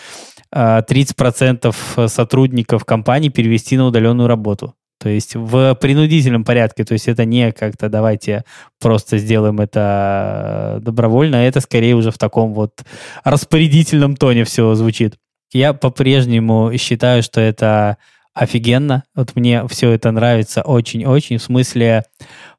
[0.53, 4.75] 30% э, сотрудников компании перевести на удаленную работу.
[5.02, 8.44] То есть в принудительном порядке, то есть это не как-то давайте
[8.80, 12.84] просто сделаем это добровольно, а это скорее уже в таком вот
[13.24, 15.16] распорядительном тоне все звучит.
[15.52, 17.98] Я по-прежнему считаю, что это
[18.34, 19.04] офигенно.
[19.16, 21.40] Вот мне все это нравится очень-очень.
[21.40, 22.04] В смысле,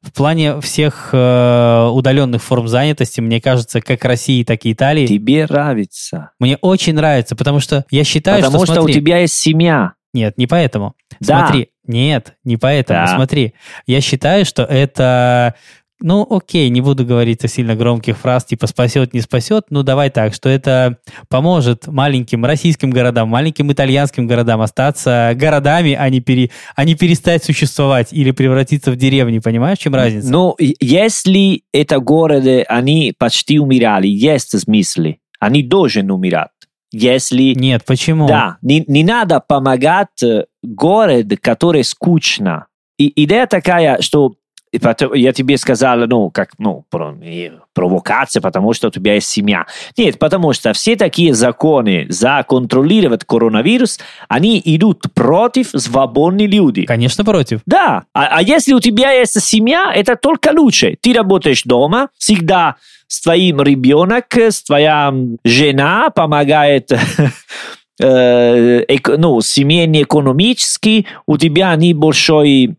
[0.01, 5.07] в плане всех э, удаленных форм занятости, мне кажется, как России, так и Италии.
[5.07, 6.31] Тебе нравится.
[6.39, 8.59] Мне очень нравится, потому что я считаю, потому что...
[8.59, 9.93] Потому что смотри, у тебя есть семья.
[10.13, 10.95] Нет, не поэтому.
[11.19, 11.47] Да.
[11.47, 13.05] Смотри, нет, не поэтому.
[13.05, 13.15] Да.
[13.15, 13.53] Смотри,
[13.87, 15.55] я считаю, что это
[16.03, 20.09] ну, окей, не буду говорить о сильно громких фраз, типа спасет, не спасет, ну, давай
[20.09, 20.97] так, что это
[21.29, 27.45] поможет маленьким российским городам, маленьким итальянским городам остаться городами, а не, пере, а не перестать
[27.45, 30.29] существовать или превратиться в деревни, понимаешь, чем разница?
[30.29, 36.49] Ну, если это города, они почти умирали, есть смысл, они должны умирать.
[36.93, 37.53] Если...
[37.55, 38.27] Нет, почему?
[38.27, 42.67] Да, не, не надо помогать э, город, который скучно.
[42.99, 44.35] И идея такая, что
[45.13, 46.85] я тебе сказал, ну, как, ну,
[47.73, 49.65] провокация, потому что у тебя есть семья.
[49.97, 56.85] Нет, потому что все такие законы за контролировать коронавирус, они идут против свободных людей.
[56.85, 57.61] Конечно, против.
[57.65, 60.97] Да, а, а если у тебя есть семья, это только лучше.
[61.01, 62.75] Ты работаешь дома, всегда
[63.07, 66.91] с твоим ребенок, с твоя жена помогает
[68.01, 68.85] э,
[69.17, 72.75] ну, семейно экономически, у тебя небольшой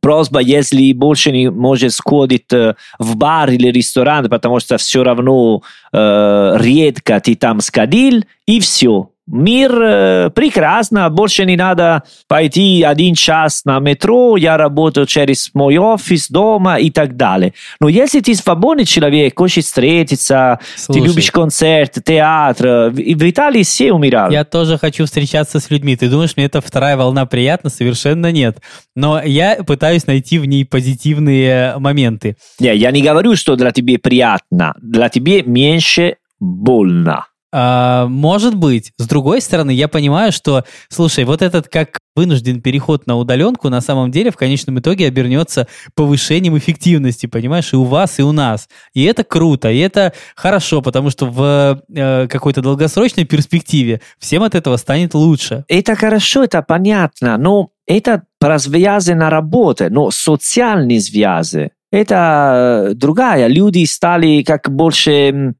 [0.00, 2.50] просьба, если больше не можешь сходить
[2.98, 9.10] в бар или ресторан, потому что все равно э, редко ты там сходил, и все.
[9.26, 15.78] Мир э, прекрасно, больше не надо пойти один час на метро, я работаю через мой
[15.78, 17.54] офис дома и так далее.
[17.80, 23.94] Но если ты свободный человек, хочешь встретиться, Слушай, ты любишь концерт, театр, в, Италии все
[23.94, 24.34] умирали.
[24.34, 25.96] Я тоже хочу встречаться с людьми.
[25.96, 27.70] Ты думаешь, мне эта вторая волна приятна?
[27.70, 28.58] Совершенно нет.
[28.94, 32.36] Но я пытаюсь найти в ней позитивные моменты.
[32.60, 37.24] Не, я не говорю, что для тебя приятно, для тебя меньше больно.
[37.56, 38.90] А, может быть.
[38.98, 43.80] С другой стороны, я понимаю, что, слушай, вот этот как вынужден переход на удаленку на
[43.80, 48.68] самом деле в конечном итоге обернется повышением эффективности, понимаешь, и у вас, и у нас.
[48.92, 54.56] И это круто, и это хорошо, потому что в э, какой-то долгосрочной перспективе всем от
[54.56, 55.64] этого станет лучше.
[55.68, 61.70] Это хорошо, это понятно, но это про связи на работе, но социальные связи.
[61.92, 63.46] Это другая.
[63.46, 65.54] Люди стали как больше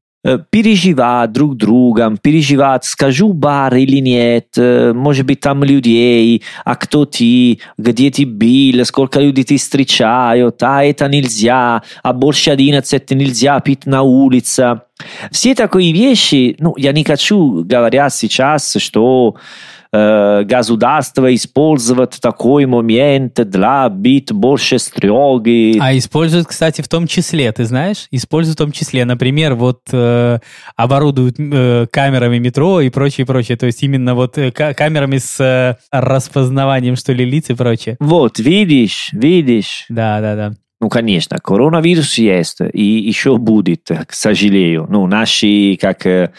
[0.49, 4.47] переживать друг другом, переживать, скажу бар или нет,
[4.95, 10.83] может быть там людей, а кто ты, где ты был, сколько людей ты встречают, а
[10.83, 14.81] это нельзя, а больше 11 нельзя пить на улице.
[15.31, 19.39] Все такие вещи, ну, я не хочу говорить сейчас, что э,
[20.45, 25.77] государство использовать такой момент для быть больше строгий.
[25.79, 28.07] А используют, кстати, в том числе, ты знаешь?
[28.11, 29.05] Используют в том числе.
[29.05, 30.39] Например, вот э,
[30.75, 33.57] оборудуют э, камерами метро и прочее, прочее.
[33.57, 37.97] То есть именно вот э, камерами с э, распознаванием, что ли, лиц и прочее.
[37.99, 39.85] Вот, видишь, видишь.
[39.89, 40.51] Да, да, да.
[40.81, 44.87] Ну, конечно, коронавирус есть и еще будет, к сожалению.
[44.89, 46.31] Ну, наши, как э,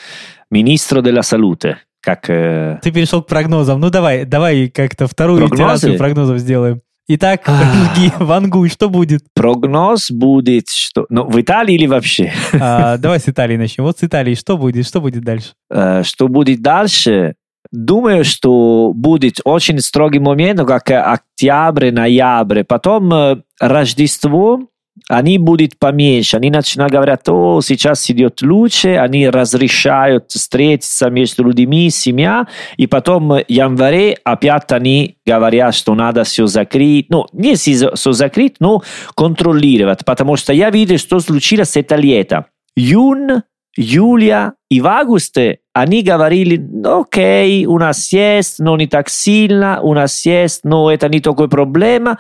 [0.51, 2.31] министр de la salute, как...
[2.31, 2.79] Э...
[2.83, 3.81] Ты перешел к прогнозам.
[3.81, 5.63] Ну, давай, давай как-то вторую Прогнозы?
[5.63, 6.81] итерацию прогнозов сделаем.
[7.09, 7.53] Итак, А.
[7.95, 9.23] жги, вангуй, что будет?
[9.35, 11.07] Прогноз будет, что...
[11.09, 12.33] Ну, в Италии или вообще?
[12.53, 13.85] А, давай с Италии начнем.
[13.85, 14.87] Вот с Италии что будет?
[14.87, 15.49] Что будет дальше?
[15.71, 17.35] Э, Что будет дальше?
[17.73, 22.63] Думаю, что будет очень строгий момент, ну, как октябрь, ноябрь.
[22.63, 24.61] Потом э, Рождество,
[25.09, 26.37] они будут поменьше.
[26.37, 33.29] Они начинают говорить, о, сейчас идет лучше, они разрешают встретиться между людьми, семья, и потом
[33.29, 37.07] в январе опять они говорят, что надо все закрыть.
[37.11, 38.83] Ну, не все закрыть, но
[39.15, 42.47] контролировать, потому что я видел, что случилось с это лето.
[42.75, 43.43] Июнь,
[43.77, 49.81] Юлия и в августе они говорили, «Ну, окей, у нас есть, но не так сильно,
[49.83, 52.19] у нас есть, но это не такой проблема.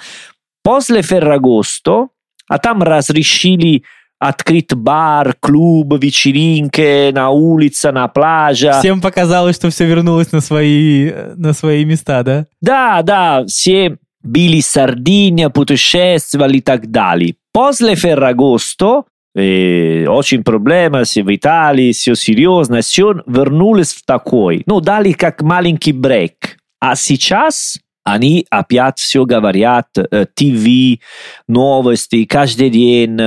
[0.62, 2.08] После Феррагосто,
[2.48, 3.82] а там разрешили
[4.18, 8.72] открыть бар, клуб, вечеринки на улице, на пляже.
[8.78, 12.46] Всем показалось, что все вернулось на свои, на свои места, да?
[12.62, 17.34] Да, да, все били Сардиния, путешествовали и так далее.
[17.52, 19.04] После Феррагосто
[19.36, 24.62] э, очень проблема с- в Италии, все серьезно, все вернулись в такой.
[24.66, 26.56] Ну, дали как маленький брейк.
[26.80, 31.00] А сейчас они опять все говорят, ТВ,
[31.48, 33.18] новости, каждый день,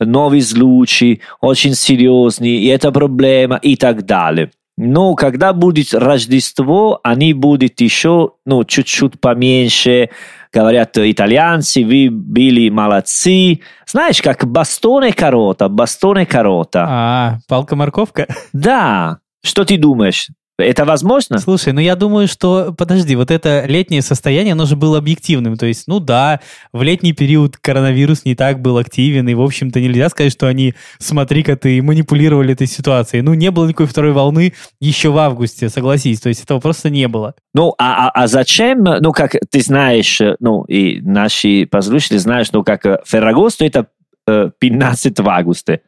[0.00, 4.50] новые случаи, очень серьезные, и это проблема, и так далее.
[4.78, 10.08] Но когда будет Рождество, они будут еще ну, чуть-чуть поменьше.
[10.50, 13.60] Говорят, итальянцы, вы были молодцы.
[13.86, 16.86] Знаешь, как бастоне корота, бастоне корота.
[16.88, 18.26] А, палка-морковка?
[18.54, 19.18] Да.
[19.44, 20.28] Что ты думаешь?
[20.58, 21.38] Это возможно?
[21.38, 25.56] Слушай, ну я думаю, что, подожди, вот это летнее состояние, оно же было объективным.
[25.56, 26.40] То есть, ну да,
[26.72, 30.74] в летний период коронавирус не так был активен, и, в общем-то, нельзя сказать, что они,
[30.98, 33.22] смотри-ка, ты манипулировали этой ситуацией.
[33.22, 36.20] Ну, не было никакой второй волны еще в августе, согласись.
[36.20, 37.34] То есть, этого просто не было.
[37.54, 42.50] Ну, а, а, а зачем, ну, как ты знаешь, э, ну, и наши послушатели знают,
[42.52, 43.86] ну, как э, Феррагосто это
[44.26, 45.80] э, 15 августа.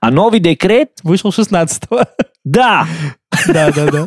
[0.00, 2.02] А новый декрет, Вышел 16-го.
[2.44, 2.86] да,
[3.46, 4.06] Да-да-да.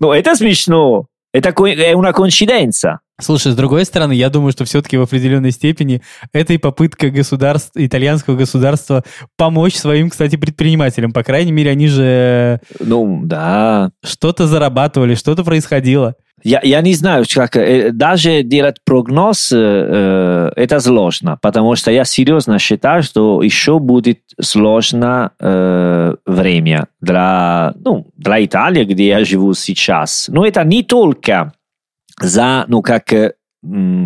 [0.00, 1.06] ну, это смешно.
[1.32, 2.98] Это una coincidenza.
[3.20, 7.72] Слушай, с другой стороны, я думаю, что все-таки в определенной степени это и попытка государств,
[7.74, 9.04] итальянского государства
[9.36, 11.12] помочь своим, кстати, предпринимателям.
[11.12, 13.90] По крайней мере, они же Ну, да.
[14.04, 16.14] что-то зарабатывали, что-то происходило.
[16.42, 21.90] Я, я не знаю, как, э, даже делать прогноз э, э, это сложно, потому что
[21.90, 29.24] я серьезно считаю, что еще будет сложно э, время для, ну, для Италии, где я
[29.24, 30.28] живу сейчас.
[30.28, 31.52] Но это не только
[32.18, 33.34] за, ну, как, э,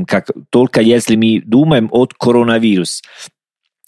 [0.06, 3.02] как только если мы думаем от коронавирус.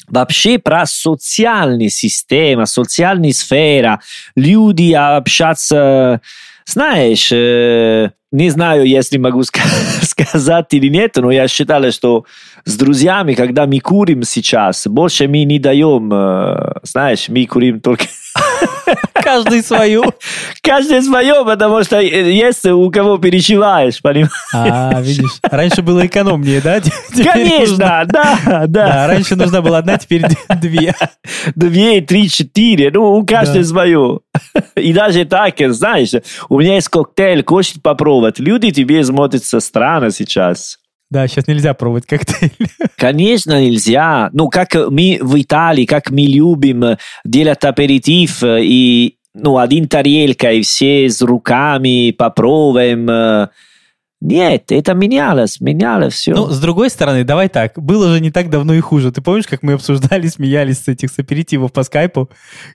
[0.08, 4.00] Вообще про социальная система, социальная сфера,
[4.36, 6.20] люди общаться,
[6.66, 12.24] знаешь, э, не знаю, если могу ска- сказать или нет, но я считал, что
[12.64, 18.04] с друзьями, когда мы курим сейчас, больше мы не даем, э, знаешь, мы курим только
[19.14, 20.04] Каждый свою.
[20.62, 24.30] каждый свое, потому что э, есть у кого переживаешь, понимаешь?
[24.54, 26.80] А, видишь, раньше было экономнее, да?
[26.80, 28.04] Теперь нужно- Конечно, да,
[28.44, 28.66] да.
[28.66, 30.22] Да, раньше нужна была одна, теперь
[30.60, 30.94] две.
[31.56, 33.64] Две, три, четыре, ну, у каждого Да.
[33.64, 34.20] свое.
[34.76, 36.10] И даже так, знаешь,
[36.48, 38.38] у меня есть коктейль, хочет попробовать.
[38.38, 40.78] Люди тебе смотрят со стороны сейчас.
[41.10, 42.50] Да, сейчас нельзя пробовать коктейль.
[42.96, 44.28] Конечно, нельзя.
[44.32, 49.86] Ну, как мы в Италии, как мы любим э, делать аперитив э, и ну, один
[49.86, 53.48] тарелка, и все с руками попробуем.
[54.26, 56.34] Нет, это менялось, менялось все.
[56.34, 59.12] Ну, с другой стороны, давай так, было же не так давно и хуже.
[59.12, 62.28] Ты помнишь, как мы обсуждали, смеялись с этих с аперитивов по скайпу,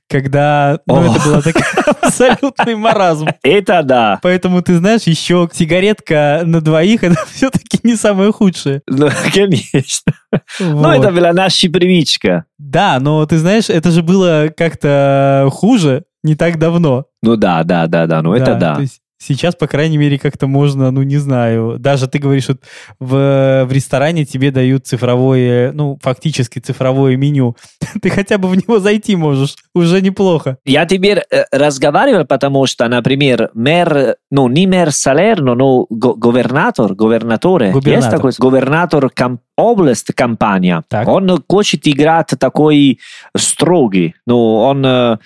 [0.10, 1.18] когда, ну, Ох.
[1.18, 1.62] это было такой
[2.02, 3.28] абсолютный маразм.
[3.44, 4.20] это да.
[4.22, 8.82] Поэтому, ты знаешь, еще сигаретка на двоих, это все-таки не самое худшее.
[8.88, 10.14] Ну, конечно.
[10.58, 10.96] Ну, Вот.
[10.96, 12.46] это была наша привычка.
[12.60, 17.08] Да, но ты знаешь, это же было как-то хуже не так давно.
[17.22, 18.76] Ну да, да, да, да, ну это да.
[18.76, 22.62] То есть сейчас, по крайней мере, как-то можно, ну, не знаю, даже ты говоришь, вот
[23.00, 27.56] в, в ресторане тебе дают цифровое, ну, фактически цифровое меню.
[28.02, 30.58] Ты хотя бы в него зайти можешь, уже неплохо.
[30.66, 37.68] Я теперь э, разговаривал, потому что, например, мэр, ну, не мэр Салерно, но губернатор, губернаторе,
[37.68, 38.12] есть Губернатор.
[38.12, 40.84] такой губернатор кам- область компания.
[40.88, 41.08] Так.
[41.08, 43.00] Он хочет играть такой
[43.36, 45.18] строгий, но он э,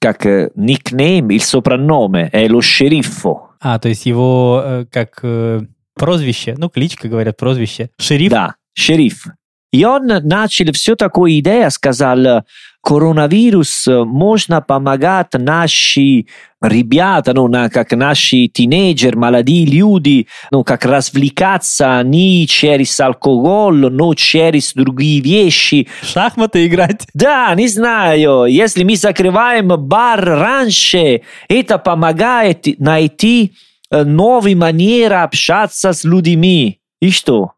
[0.00, 3.56] как никнейм, il soprannome è lo sceriffo.
[3.60, 5.60] А, то есть его э, как э,
[5.94, 7.90] прозвище, ну, кличка, говорят, прозвище.
[7.98, 8.30] Шериф.
[8.30, 9.26] Да, шериф.
[9.72, 12.44] И он начал все такое идея, сказал,
[12.88, 16.24] коронавирус можно помогать наши
[16.62, 24.14] ребята, ну, на, как наши тинейджер, молодые люди, ну, как развлекаться не через алкоголь, но
[24.14, 25.86] через другие вещи.
[26.02, 27.06] Шахматы играть?
[27.12, 28.46] Да, не знаю.
[28.46, 31.20] Если мы закрываем бар раньше,
[31.50, 33.52] это помогает найти
[33.90, 36.80] новые манеры общаться с людьми.
[37.02, 37.52] И что?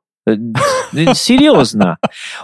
[0.93, 1.99] Серьезно.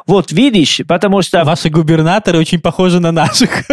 [0.07, 1.45] Вот видишь, потому что...
[1.45, 3.65] Ваши губернаторы очень похожи на наших.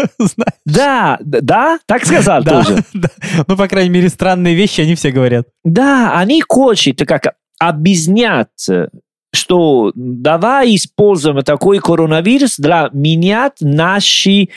[0.65, 2.83] Да, да, так сказал тоже.
[3.47, 5.47] Ну, по крайней мере, странные вещи они все говорят.
[5.63, 8.69] Да, они хотят как объяснять,
[9.33, 14.49] что давай используем такой коронавирус для менять наши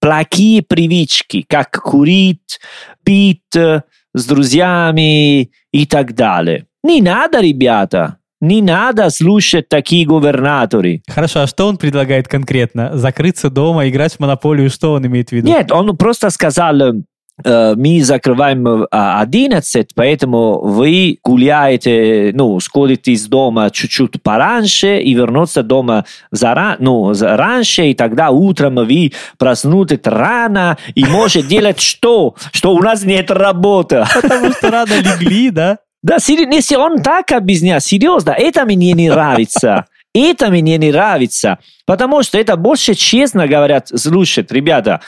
[0.00, 2.58] плохие привычки, как курить,
[3.04, 6.66] пить с друзьями и так далее.
[6.82, 8.18] Не надо, ребята.
[8.42, 11.02] Не надо слушать такие губернаторы.
[11.06, 12.90] Хорошо, а что он предлагает конкретно?
[12.98, 15.46] Закрыться дома, играть в монополию, что он имеет в виду?
[15.46, 23.70] Нет, он просто сказал, э, мы закрываем 11, поэтому вы гуляете, ну, сходите из дома
[23.70, 31.04] чуть-чуть пораньше и вернуться дома зара, ну, раньше, и тогда утром вы проснутесь рано и
[31.04, 32.34] можете делать что?
[32.50, 34.04] Что у нас нет работы.
[34.12, 35.78] Потому что рано легли, да?
[36.02, 39.86] Да, если он так объясняет, серьезно, это мне не нравится.
[40.14, 45.00] Это мне не нравится, потому что это больше честно говорят, слушай, ребята,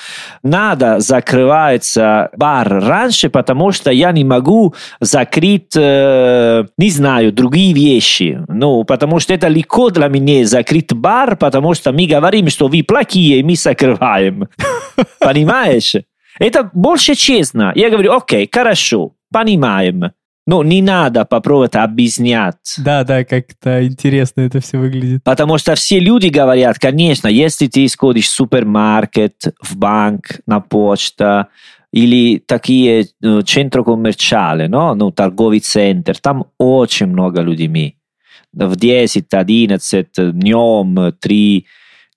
[0.43, 8.41] надо закрываться бар раньше, потому что я не могу закрыть, э, не знаю, другие вещи.
[8.49, 12.83] Ну, потому что это легко для меня закрыть бар, потому что мы говорим, что вы
[12.83, 14.49] плохие, и мы закрываем.
[15.21, 15.97] Понимаешь?
[16.39, 17.73] Это больше честно.
[17.75, 20.13] Я говорю, окей, хорошо, понимаем.
[20.47, 22.75] Ну, не надо попробовать объяснять.
[22.79, 25.25] Да, да, как-то интересно это все выглядит.
[25.25, 31.47] Потому что все люди говорят, конечно, если ты сходишь в супермаркет, в банк, на почту,
[31.93, 34.95] или такие ну, центро коммерциали, no?
[34.95, 37.97] ну, торговый центр, там очень много людьми.
[38.53, 41.67] В 10, 11 днем, 3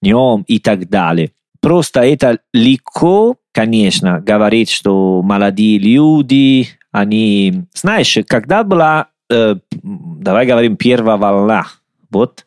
[0.02, 1.32] днем и так далее.
[1.62, 6.68] Просто это легко, конечно, говорить, что молодые люди,
[7.00, 7.66] они...
[7.74, 11.68] Знаешь, когда была, э, давай говорим, первая волна,
[12.10, 12.46] вот,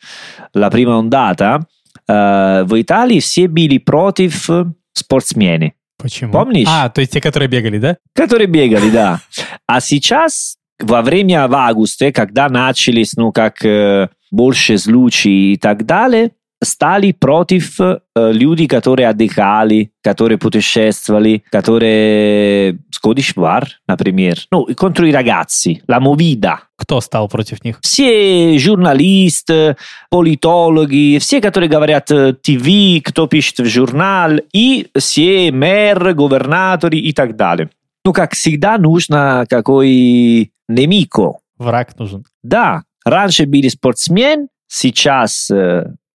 [0.55, 1.61] la prima ondata,
[2.09, 4.49] э, в Италии все были против
[4.93, 5.75] спортсмены.
[5.99, 6.33] Почему?
[6.33, 6.69] Помнишь?
[6.69, 7.97] А, то есть те, которые бегали, да?
[8.15, 9.21] Которые бегали, да.
[9.67, 15.85] А сейчас, во время в августе, когда начались, ну, как э, больше случаев и так
[15.85, 16.33] далее,
[16.63, 24.39] стали против э, людей, которые отдыхали, которые путешествовали, которые сходишь в бар, например.
[24.51, 26.59] Ну, конtra i ragazzi, la movida.
[26.77, 27.79] Кто стал против них?
[27.83, 29.77] Все журналисты,
[30.11, 37.37] политологи, все, которые говорят ТВ, кто пишет в журнал, и все мэр, губернаторы и так
[37.37, 37.71] далее.
[38.05, 41.39] Ну, как всегда, нужно какой немико.
[41.59, 42.25] Враг нужен.
[42.43, 45.51] Да, раньше были спортсмен, сейчас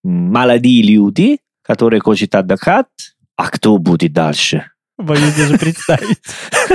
[0.05, 2.85] молодые люди, которые хотят отдыхать,
[3.35, 4.65] а кто будет дальше?
[4.97, 6.19] Боюсь даже представить.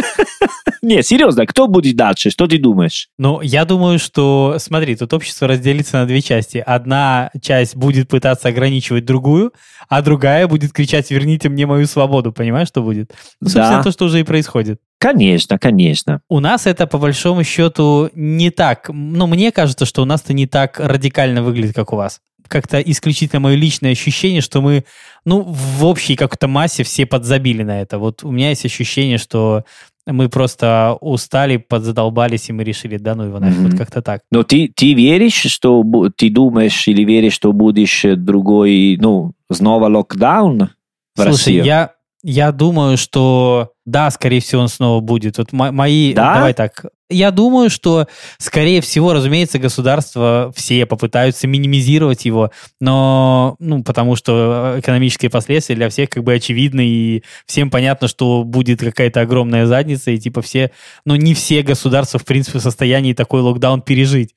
[0.83, 2.31] Не, серьезно, кто будет дальше?
[2.31, 3.09] Что ты думаешь?
[3.19, 6.59] Ну, я думаю, что, смотри, тут общество разделится на две части.
[6.59, 9.53] Одна часть будет пытаться ограничивать другую,
[9.89, 12.33] а другая будет кричать «верните мне мою свободу».
[12.33, 13.13] Понимаешь, что будет?
[13.41, 13.83] Ну, собственно, Да.
[13.83, 14.81] то, что уже и происходит.
[14.99, 16.21] Конечно, конечно.
[16.29, 18.91] У нас это, по большому счету, не так.
[18.93, 22.21] Ну, мне кажется, что у нас это не так радикально выглядит, как у вас.
[22.49, 24.85] Как-то исключительно мое личное ощущение, что мы,
[25.25, 27.99] ну, в общей как-то массе все подзабили на это.
[27.99, 29.65] Вот у меня есть ощущение, что
[30.07, 33.69] мы просто устали, подзадолбались, и мы решили, да ну его нафиг, Мгм.
[33.71, 34.23] вот как-то так.
[34.31, 35.85] Но ты, ты веришь, что
[36.17, 40.71] ты думаешь или веришь, что будешь другой, ну, снова локдаун
[41.15, 41.63] в Слушай, России?
[41.65, 45.39] я, я думаю, что да, скорее всего, он снова будет.
[45.39, 46.13] Вот мо- мои...
[46.13, 46.35] Да?
[46.35, 46.85] Давай так.
[47.09, 48.07] Я думаю, что,
[48.39, 55.89] скорее всего, разумеется, государства все попытаются минимизировать его, но, ну, потому что экономические последствия для
[55.89, 60.71] всех как бы очевидны, и всем понятно, что будет какая-то огромная задница, и типа все,
[61.05, 64.33] ну, не все государства, в принципе, в состоянии такой локдаун пережить.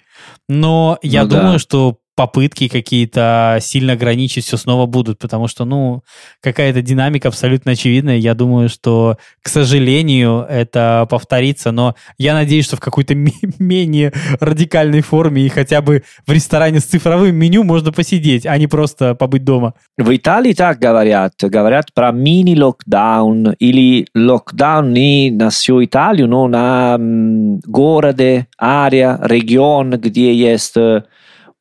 [0.49, 1.39] Но я Ну да.
[1.41, 6.03] думаю, что попытки какие-то сильно ограничить все снова будут, потому что, ну,
[6.41, 8.17] какая-то динамика абсолютно очевидная.
[8.17, 14.13] Я думаю, что, к сожалению, это повторится, но я надеюсь, что в какой-то ме- менее
[14.39, 19.15] радикальной форме и хотя бы в ресторане с цифровым меню можно посидеть, а не просто
[19.15, 19.73] побыть дома.
[19.97, 21.33] В Италии так говорят.
[21.41, 29.91] Говорят про мини-локдаун или локдаун не на всю Италию, но на м, городе, área, регион,
[29.91, 31.03] где есть э,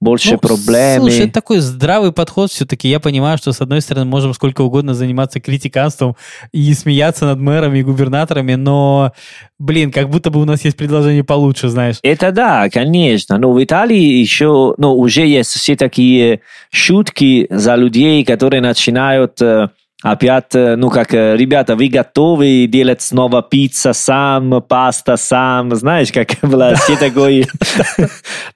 [0.03, 1.09] больше Ну, проблемы.
[1.09, 2.89] Слушай, это такой здравый подход все-таки.
[2.89, 6.17] Я понимаю, что, с одной стороны, можем сколько угодно заниматься критиканством
[6.51, 9.13] и смеяться над мэрами и губернаторами, но,
[9.61, 11.99] блин, как будто бы у нас есть предложение получше, знаешь.
[12.03, 13.39] Это да, конечно.
[13.39, 16.41] Но в Италии еще, ну, уже есть все такие
[16.73, 19.69] шутки за людей, которые начинают э,
[20.03, 26.75] опять, ну, как, ребята, вы готовы делать снова пицца сам, паста сам, знаешь, как было
[26.75, 27.47] все такое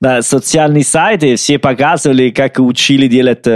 [0.00, 3.46] на социальные сайты, все показывали, как учили делать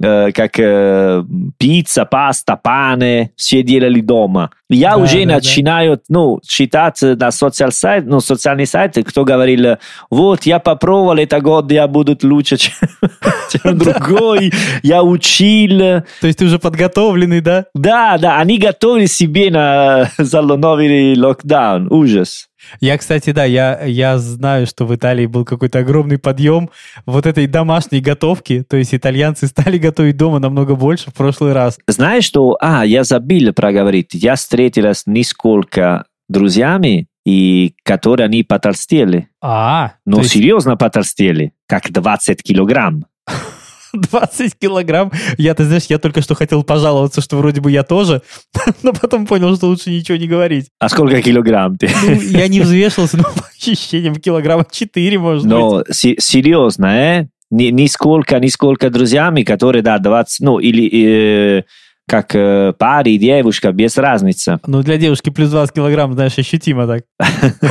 [0.00, 1.22] э, э, как э,
[1.58, 4.50] пицца, паста, пане, все делали дома.
[4.68, 5.34] Я Да, уже да, да.
[5.36, 9.76] начинаю, ну, читать на социал сайт, ну, социальные сайты, кто говорил,
[10.10, 12.72] вот, я попробовал, это год я буду лучше, чем,
[13.50, 15.78] чем другой, я учил.
[16.20, 17.66] То есть ты уже подготовленный, да?
[17.74, 22.48] Да, да, они готовили себе на новый локдаун, ужас.
[22.80, 26.70] Я, кстати, да, я, я знаю, что в Италии был какой-то огромный подъем
[27.06, 28.64] вот этой домашней готовки.
[28.68, 31.78] То есть итальянцы стали готовить дома намного больше в прошлый раз.
[31.86, 32.56] Знаешь, что...
[32.60, 34.14] А, я забыл проговорить.
[34.14, 39.28] Я встретилась несколько друзьями, и которые они потолстели.
[39.40, 43.06] А, Но то есть серьезно потолстели, как 20 килограмм.
[44.00, 45.10] 20 килограмм.
[45.38, 48.22] Я, ты знаешь, я только что хотел пожаловаться, что вроде бы я тоже,
[48.82, 50.66] но потом понял, что лучше ничего не говорить.
[50.78, 51.90] А сколько килограмм ты?
[52.04, 55.50] Ну, я не взвешивался, но по ощущениям килограмма 4, может быть.
[55.52, 57.26] Но се- серьезно, э?
[57.50, 61.62] Ни- Нисколько, нисколько друзьями, которые, да, 20, ну, или э,
[62.08, 64.58] как э, парень, девушка, без разницы.
[64.66, 67.04] Ну, для девушки плюс 20 килограмм, знаешь, ощутимо так.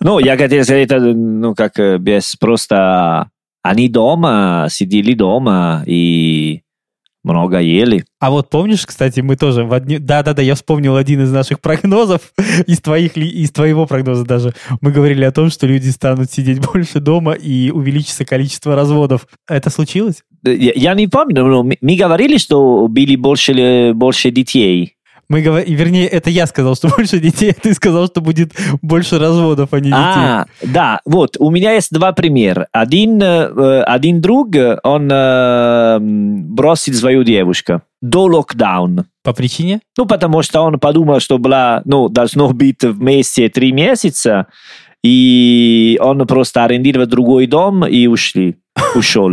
[0.00, 3.28] Ну, я хотел сказать, это, ну, как э, без просто...
[3.62, 6.62] Они дома, сидели дома и
[7.24, 8.04] много ели.
[8.18, 9.98] А вот помнишь, кстати, мы тоже в одни...
[9.98, 12.32] Да-да-да, я вспомнил один из наших прогнозов,
[12.66, 14.54] из, твоих, из твоего прогноза даже.
[14.80, 19.26] Мы говорили о том, что люди станут сидеть больше дома и увеличится количество разводов.
[19.48, 20.22] Это случилось?
[20.44, 24.96] Я, я не помню, но мы, говорили, что были больше, э, больше детей.
[25.28, 28.52] Мы говорили, вернее, это я сказал, что больше детей, а ты сказал, что будет
[28.82, 29.94] больше разводов, а не детей.
[29.94, 32.68] А, да, вот, у меня есть два примера.
[32.72, 34.48] Один, э, один друг,
[34.82, 39.06] он э, бросил свою девушку до локдауна.
[39.22, 39.80] По причине?
[39.96, 44.48] Ну, потому что он подумал, что была, ну, должно быть вместе три месяца,
[45.02, 48.56] и он просто арендировал другой дом и ушли,
[48.94, 49.30] ушел.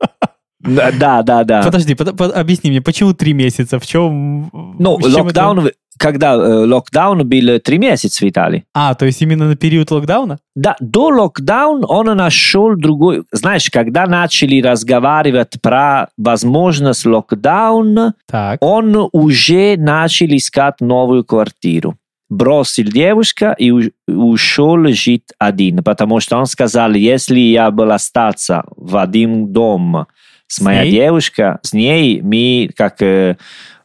[0.64, 1.62] Да, да, да.
[1.62, 3.78] Подожди, под- под- объясни мне, почему три месяца?
[3.78, 4.50] В чем...
[4.78, 8.64] Ну, чем это- локдаун, когда э, локдаун был три месяца в Италии.
[8.74, 10.38] А, то есть именно на период локдауна?
[10.56, 13.24] Да, до локдаун он нашел другой...
[13.30, 18.58] Знаешь, когда начали разговаривать про возможность локдауна, Так.
[18.60, 21.96] он уже начал искать новую квартиру.
[22.30, 23.70] Бросил девушка и
[24.08, 30.06] ушел жить один, потому что он сказал, если я был остаться в один дом
[30.46, 30.92] с моей ней?
[30.92, 33.36] девушкой, с ней мы как э,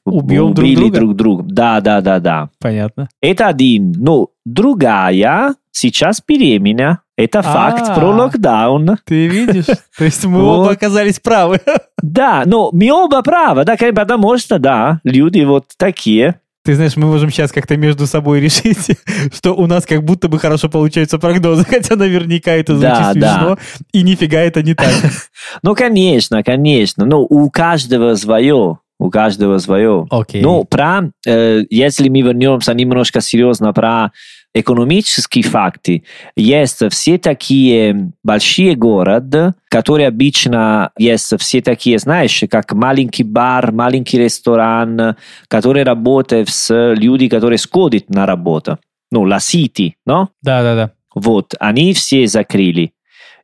[0.05, 0.95] друг убили друга?
[0.97, 1.43] друг друга.
[1.47, 2.49] Да, да, да, да.
[2.59, 3.09] Понятно.
[3.21, 3.93] Это один.
[3.97, 6.99] Ну, другая сейчас беременна.
[7.17, 7.95] Это факт А.
[7.95, 8.97] про локдаун.
[9.05, 9.65] Ты видишь?
[9.97, 10.59] То есть мы Вот.
[10.59, 11.59] оба оказались правы.
[12.01, 16.39] Да, но мы оба правы, да, потому что, да, люди вот такие.
[16.63, 18.97] Ты знаешь, мы можем сейчас как-то между собой решить,
[19.33, 23.57] что у нас как будто бы хорошо получаются прогнозы, хотя наверняка это звучит Да, смешно,
[23.93, 24.93] и нифига это не так.
[25.63, 27.05] Ну, конечно, конечно.
[27.05, 28.79] Ну, у каждого свое.
[28.99, 30.05] У каждого свое.
[30.09, 30.41] Окей.
[30.41, 34.11] Ну, про, э, если мы вернемся немножко серьезно про
[34.53, 36.03] экономические факты,
[36.35, 44.17] есть все такие большие города, которые обычно есть все такие, знаешь, как маленький бар, маленький
[44.17, 45.15] ресторан,
[45.47, 48.79] который работает с людьми, которые сходят на работу.
[49.11, 50.27] Ну, la city, no?
[50.41, 50.91] Да-да-да.
[51.15, 52.91] Вот, они все закрыли.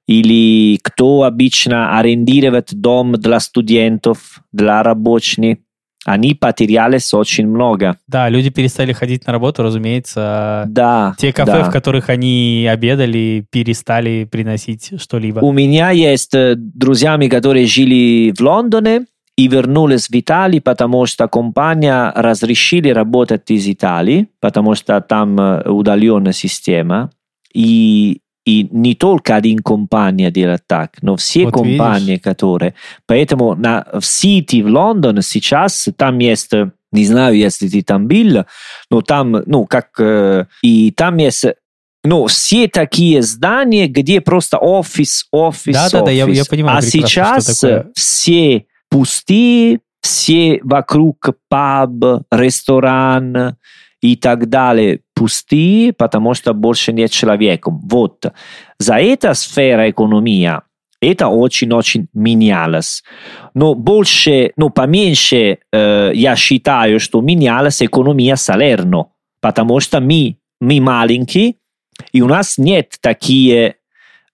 [0.08, 5.58] Или кто обычно арендирует дом для студентов, для рабочих,
[6.06, 7.97] они потерялись очень много.
[8.08, 10.66] Да, люди перестали ходить на работу, разумеется.
[10.68, 11.16] Да.
[11.18, 11.64] Те кафе, да.
[11.64, 15.39] в которых они обедали, перестали приносить что-либо.
[15.39, 21.28] У меня есть э, друзьями, которые жили в Лондоне и вернулись в Италию, потому что
[21.28, 27.10] компания разрешили работать из Италии, потому что там э, удаленная система.
[27.51, 32.24] И, и не только один компания делает так, но все Вот компании, видишь.
[32.24, 32.76] которые...
[33.08, 36.52] Поэтому на, в Сити, в Лондоне сейчас там есть
[36.91, 38.46] не знаю, если ты там был,
[38.89, 39.89] но там, ну, как...
[40.00, 41.46] э, и там есть
[42.06, 45.76] ну, все такие здания, где просто офис, офис,
[46.12, 46.38] я- офис.
[46.38, 47.64] я понимаю А сейчас
[47.96, 53.58] все пустые, все вокруг паб, ресторан
[54.12, 57.72] и так далее пустые, потому что больше нет человека.
[57.72, 58.26] Вот.
[58.80, 60.62] За эта сфера экономия
[61.01, 63.03] Это очень-очень менялось.
[63.53, 69.08] Но больше, ну, поменьше э, я считаю, что менялась экономия Салерно,
[69.41, 71.56] потому что мы, мы маленькие,
[72.12, 73.76] и у нас нет такие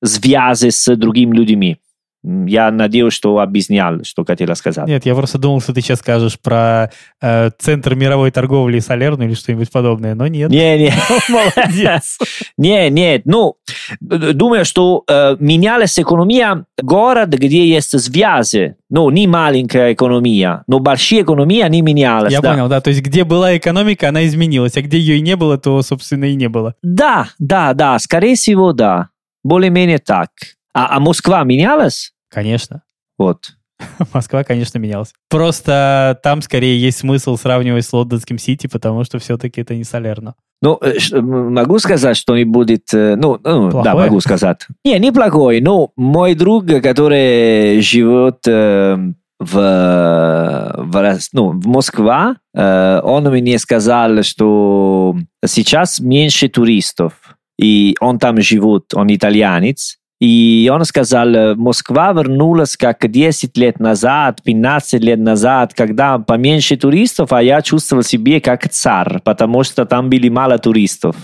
[0.03, 1.77] связи с другими людьми.
[2.23, 4.87] Я надеюсь, что объяснял, что хотела сказать.
[4.87, 9.33] Нет, я просто думал, что ты сейчас скажешь про э, Центр мировой торговли Салерну или
[9.33, 10.51] что-нибудь подобное, но нет.
[10.51, 10.93] Не, не.
[11.29, 12.19] Молодец.
[12.57, 13.23] Не, нет.
[13.25, 13.55] Ну,
[13.99, 18.75] думаю, что э, менялась экономия город, где есть связи.
[18.89, 22.31] Ну, не маленькая экономия, но большая экономия не менялась.
[22.31, 22.51] Я да.
[22.51, 22.81] понял, да.
[22.81, 26.25] То есть, где была экономика, она изменилась, а где ее и не было, то, собственно,
[26.25, 26.75] и не было.
[26.83, 27.97] Да, да, да.
[27.99, 29.09] Скорее всего, да.
[29.43, 30.29] Более-менее так.
[30.73, 32.13] А, а Москва менялась?
[32.29, 32.83] Конечно.
[33.17, 33.53] Вот.
[34.13, 35.13] Москва, конечно, менялась.
[35.29, 40.35] Просто там скорее есть смысл сравнивать с лондонским Сити, потому что все-таки это не Салерно.
[40.61, 42.93] Ну, э, могу сказать, что не будет...
[42.93, 44.05] э, Ну, ну, да, Плохое?
[44.05, 44.67] могу сказать.
[44.85, 48.95] Не, не плохой, но мой друг, который живет э,
[49.39, 57.13] в, в, ну, в Москве, э, он мне сказал, что сейчас меньше туристов,
[57.59, 63.79] и он там живет, он итальянец, и он сказал, э, Москва вернулась как 10 лет
[63.79, 69.83] назад, 15 лет назад, когда поменьше туристов, а я чувствовал себя как царь, потому что
[69.85, 71.15] там были мало туристов.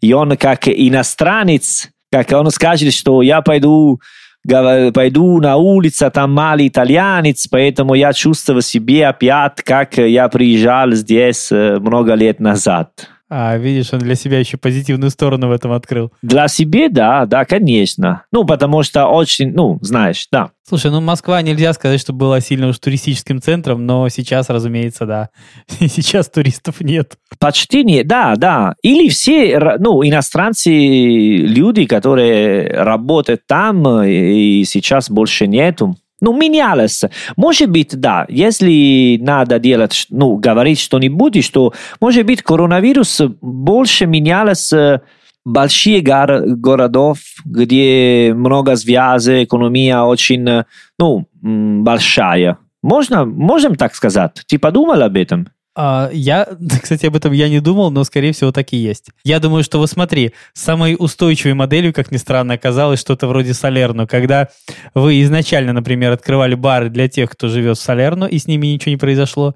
[0.00, 4.00] И он как иностранец, как он скажет, что я пойду,
[4.48, 11.52] пойду на улицу, там мало итальянец, поэтому я чувствовал себя опять, как я приезжал здесь
[11.52, 12.88] э, много лет назад.
[13.32, 16.12] А, видишь, он для себя еще позитивную сторону в этом открыл.
[16.20, 18.24] Для себя, да, да, конечно.
[18.32, 20.50] Ну, потому что очень, ну, знаешь, да.
[20.68, 25.30] Слушай, ну Москва нельзя сказать, что была сильно уж туристическим центром, но сейчас, разумеется, да.
[25.80, 27.18] Сейчас туристов нет.
[27.38, 28.74] Почти не, да, да.
[28.82, 35.96] Или все, ну, иностранцы, люди, которые работают там, э, и сейчас больше нету.
[36.21, 37.03] Ну, менялось.
[37.35, 44.05] Может быть, да, если надо делать, ш- ну, говорить что-нибудь, что, может быть, коронавирус больше
[44.05, 45.01] менялось э,
[45.43, 50.63] большие гор- городов, где много связей, экономия очень, э,
[50.97, 52.57] ну, м, большая.
[52.81, 54.41] Можно, можем так сказать?
[54.47, 55.49] Ты подумал об этом?
[55.76, 56.46] А, я,
[56.82, 59.10] кстати, об этом я не думал, но, скорее всего, так и есть.
[59.24, 64.06] Я думаю, что, вот смотри, самой устойчивой моделью, как ни странно, оказалось что-то вроде Салерно,
[64.06, 64.48] когда
[64.94, 68.90] вы изначально, например, открывали бары для тех, кто живет в Салерно, и с ними ничего
[68.90, 69.54] не произошло.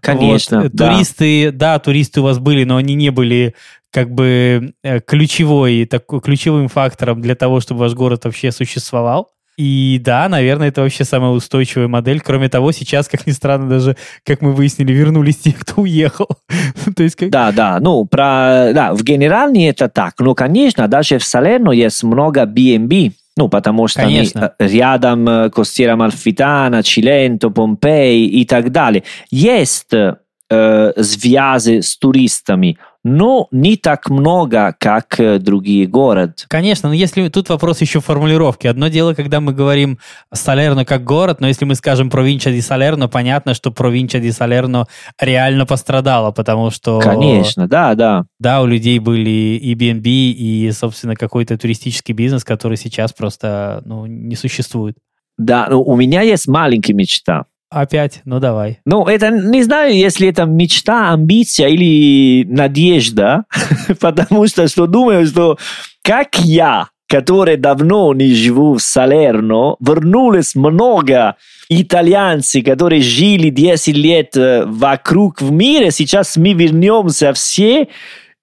[0.00, 0.72] Конечно, Вот.
[0.72, 0.92] да.
[0.92, 3.54] Туристы, да, туристы у вас были, но они не были
[3.90, 9.30] как бы э, ключевой, такой, ключевым фактором для того, чтобы ваш город вообще существовал.
[9.56, 12.20] И да, наверное, это вообще самая устойчивая модель.
[12.20, 16.28] Кроме того, сейчас, как ни странно, даже, как мы выяснили, вернулись те, кто уехал.
[16.96, 17.30] То есть, как...
[17.30, 20.14] Да, да, ну, про, да, в генеральной это так.
[20.18, 24.54] Но, конечно, даже в Салерно есть много B&B, ну, потому что они Конечно.
[24.58, 29.02] э, рядом э, Костера Амальфитана, Чиленто, Помпей и так далее.
[29.30, 36.34] Есть э, связи с туристами, но не так много, как э, другие города.
[36.48, 38.66] Конечно, но если тут вопрос еще формулировки.
[38.66, 39.98] Одно дело, когда мы говорим
[40.32, 44.86] Салерно как город, но если мы скажем провинция ди Салерно, понятно, что провинция ди Салерно
[45.20, 46.98] реально пострадала, потому что...
[46.98, 48.24] Конечно, да, да.
[48.40, 54.06] Да, у людей были и B&B, и, собственно, какой-то туристический бизнес, который сейчас просто ну,
[54.06, 54.96] не существует.
[55.36, 57.44] Да, ну, у меня есть маленькая мечта.
[57.74, 58.20] Опять?
[58.24, 58.78] Ну, давай.
[58.86, 63.46] Ну, это не знаю, если это мечта, амбиция или надежда,
[64.00, 65.58] потому что, что думаю, что
[66.02, 71.34] как я, который давно не живу в Салерно, вернулось много
[71.68, 77.88] итальянцев, которые жили 10 лет э, вокруг в мире, сейчас мы вернемся все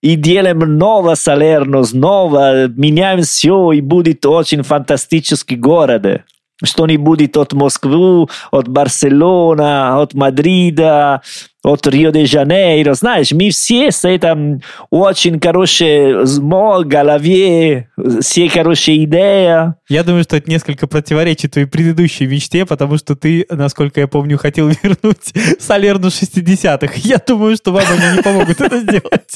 [0.01, 6.23] и делаем новое Салерно снова, меняем все, и будет очень фантастический город.
[6.63, 11.21] Что не будет от Москвы, от Барселона, от Мадрида,
[11.63, 12.93] от Рио-де-Жанейро.
[12.93, 17.89] Знаешь, мы все с этим очень хорошие в голове,
[18.21, 19.73] все хорошие идеи.
[19.87, 24.37] Я думаю, что это несколько противоречит твоей предыдущей мечте, потому что ты, насколько я помню,
[24.37, 26.93] хотел вернуть Салерну 60-х.
[26.97, 29.35] Я думаю, что вам они не помогут это сделать.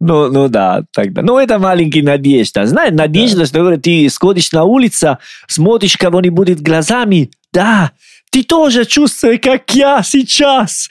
[0.00, 1.22] Ну, ну да, тогда.
[1.22, 2.66] Ну, это маленькая надежда.
[2.66, 7.92] Знаешь, надежда, что ты сходишь на улицу, смотришь кого-нибудь глазами, да,
[8.36, 10.90] ты тоже чувствуешь, как я сейчас.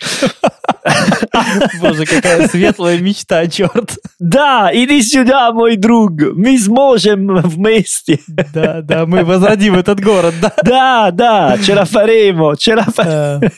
[1.80, 4.00] Боже, какая светлая мечта, черт.
[4.18, 8.20] Да, иди сюда, мой друг, мы сможем вместе.
[8.28, 10.54] Да, да, мы возродим этот город, да.
[10.64, 11.58] Да, да,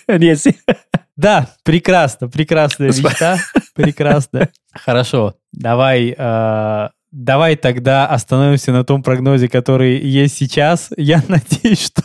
[0.09, 0.57] Не, си-
[1.15, 3.37] Да, прекрасно, прекрасная мечта,
[3.73, 4.49] прекрасно.
[4.73, 10.89] Хорошо, давай, э, давай тогда остановимся на том прогнозе, который есть сейчас.
[10.97, 12.03] Я надеюсь, что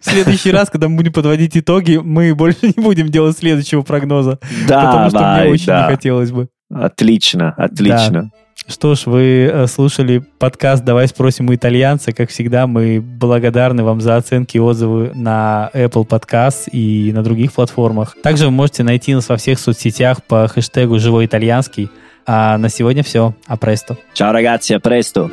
[0.00, 4.38] в следующий раз, когда мы будем подводить итоги, мы больше не будем делать следующего прогноза.
[4.68, 5.82] Да, потому что мне очень да.
[5.82, 6.48] не хотелось бы.
[6.72, 8.22] Отлично, отлично.
[8.22, 8.30] Да.
[8.68, 12.12] Что ж, вы э, слушали подкаст «Давай спросим у итальянца».
[12.12, 17.52] Как всегда, мы благодарны вам за оценки и отзывы на Apple Podcast и на других
[17.52, 18.16] платформах.
[18.22, 21.90] Также вы можете найти нас во всех соцсетях по хэштегу «Живой итальянский».
[22.26, 23.34] А на сегодня все.
[23.46, 23.96] А престо.
[24.14, 25.30] Ciao ragazzi, a presto.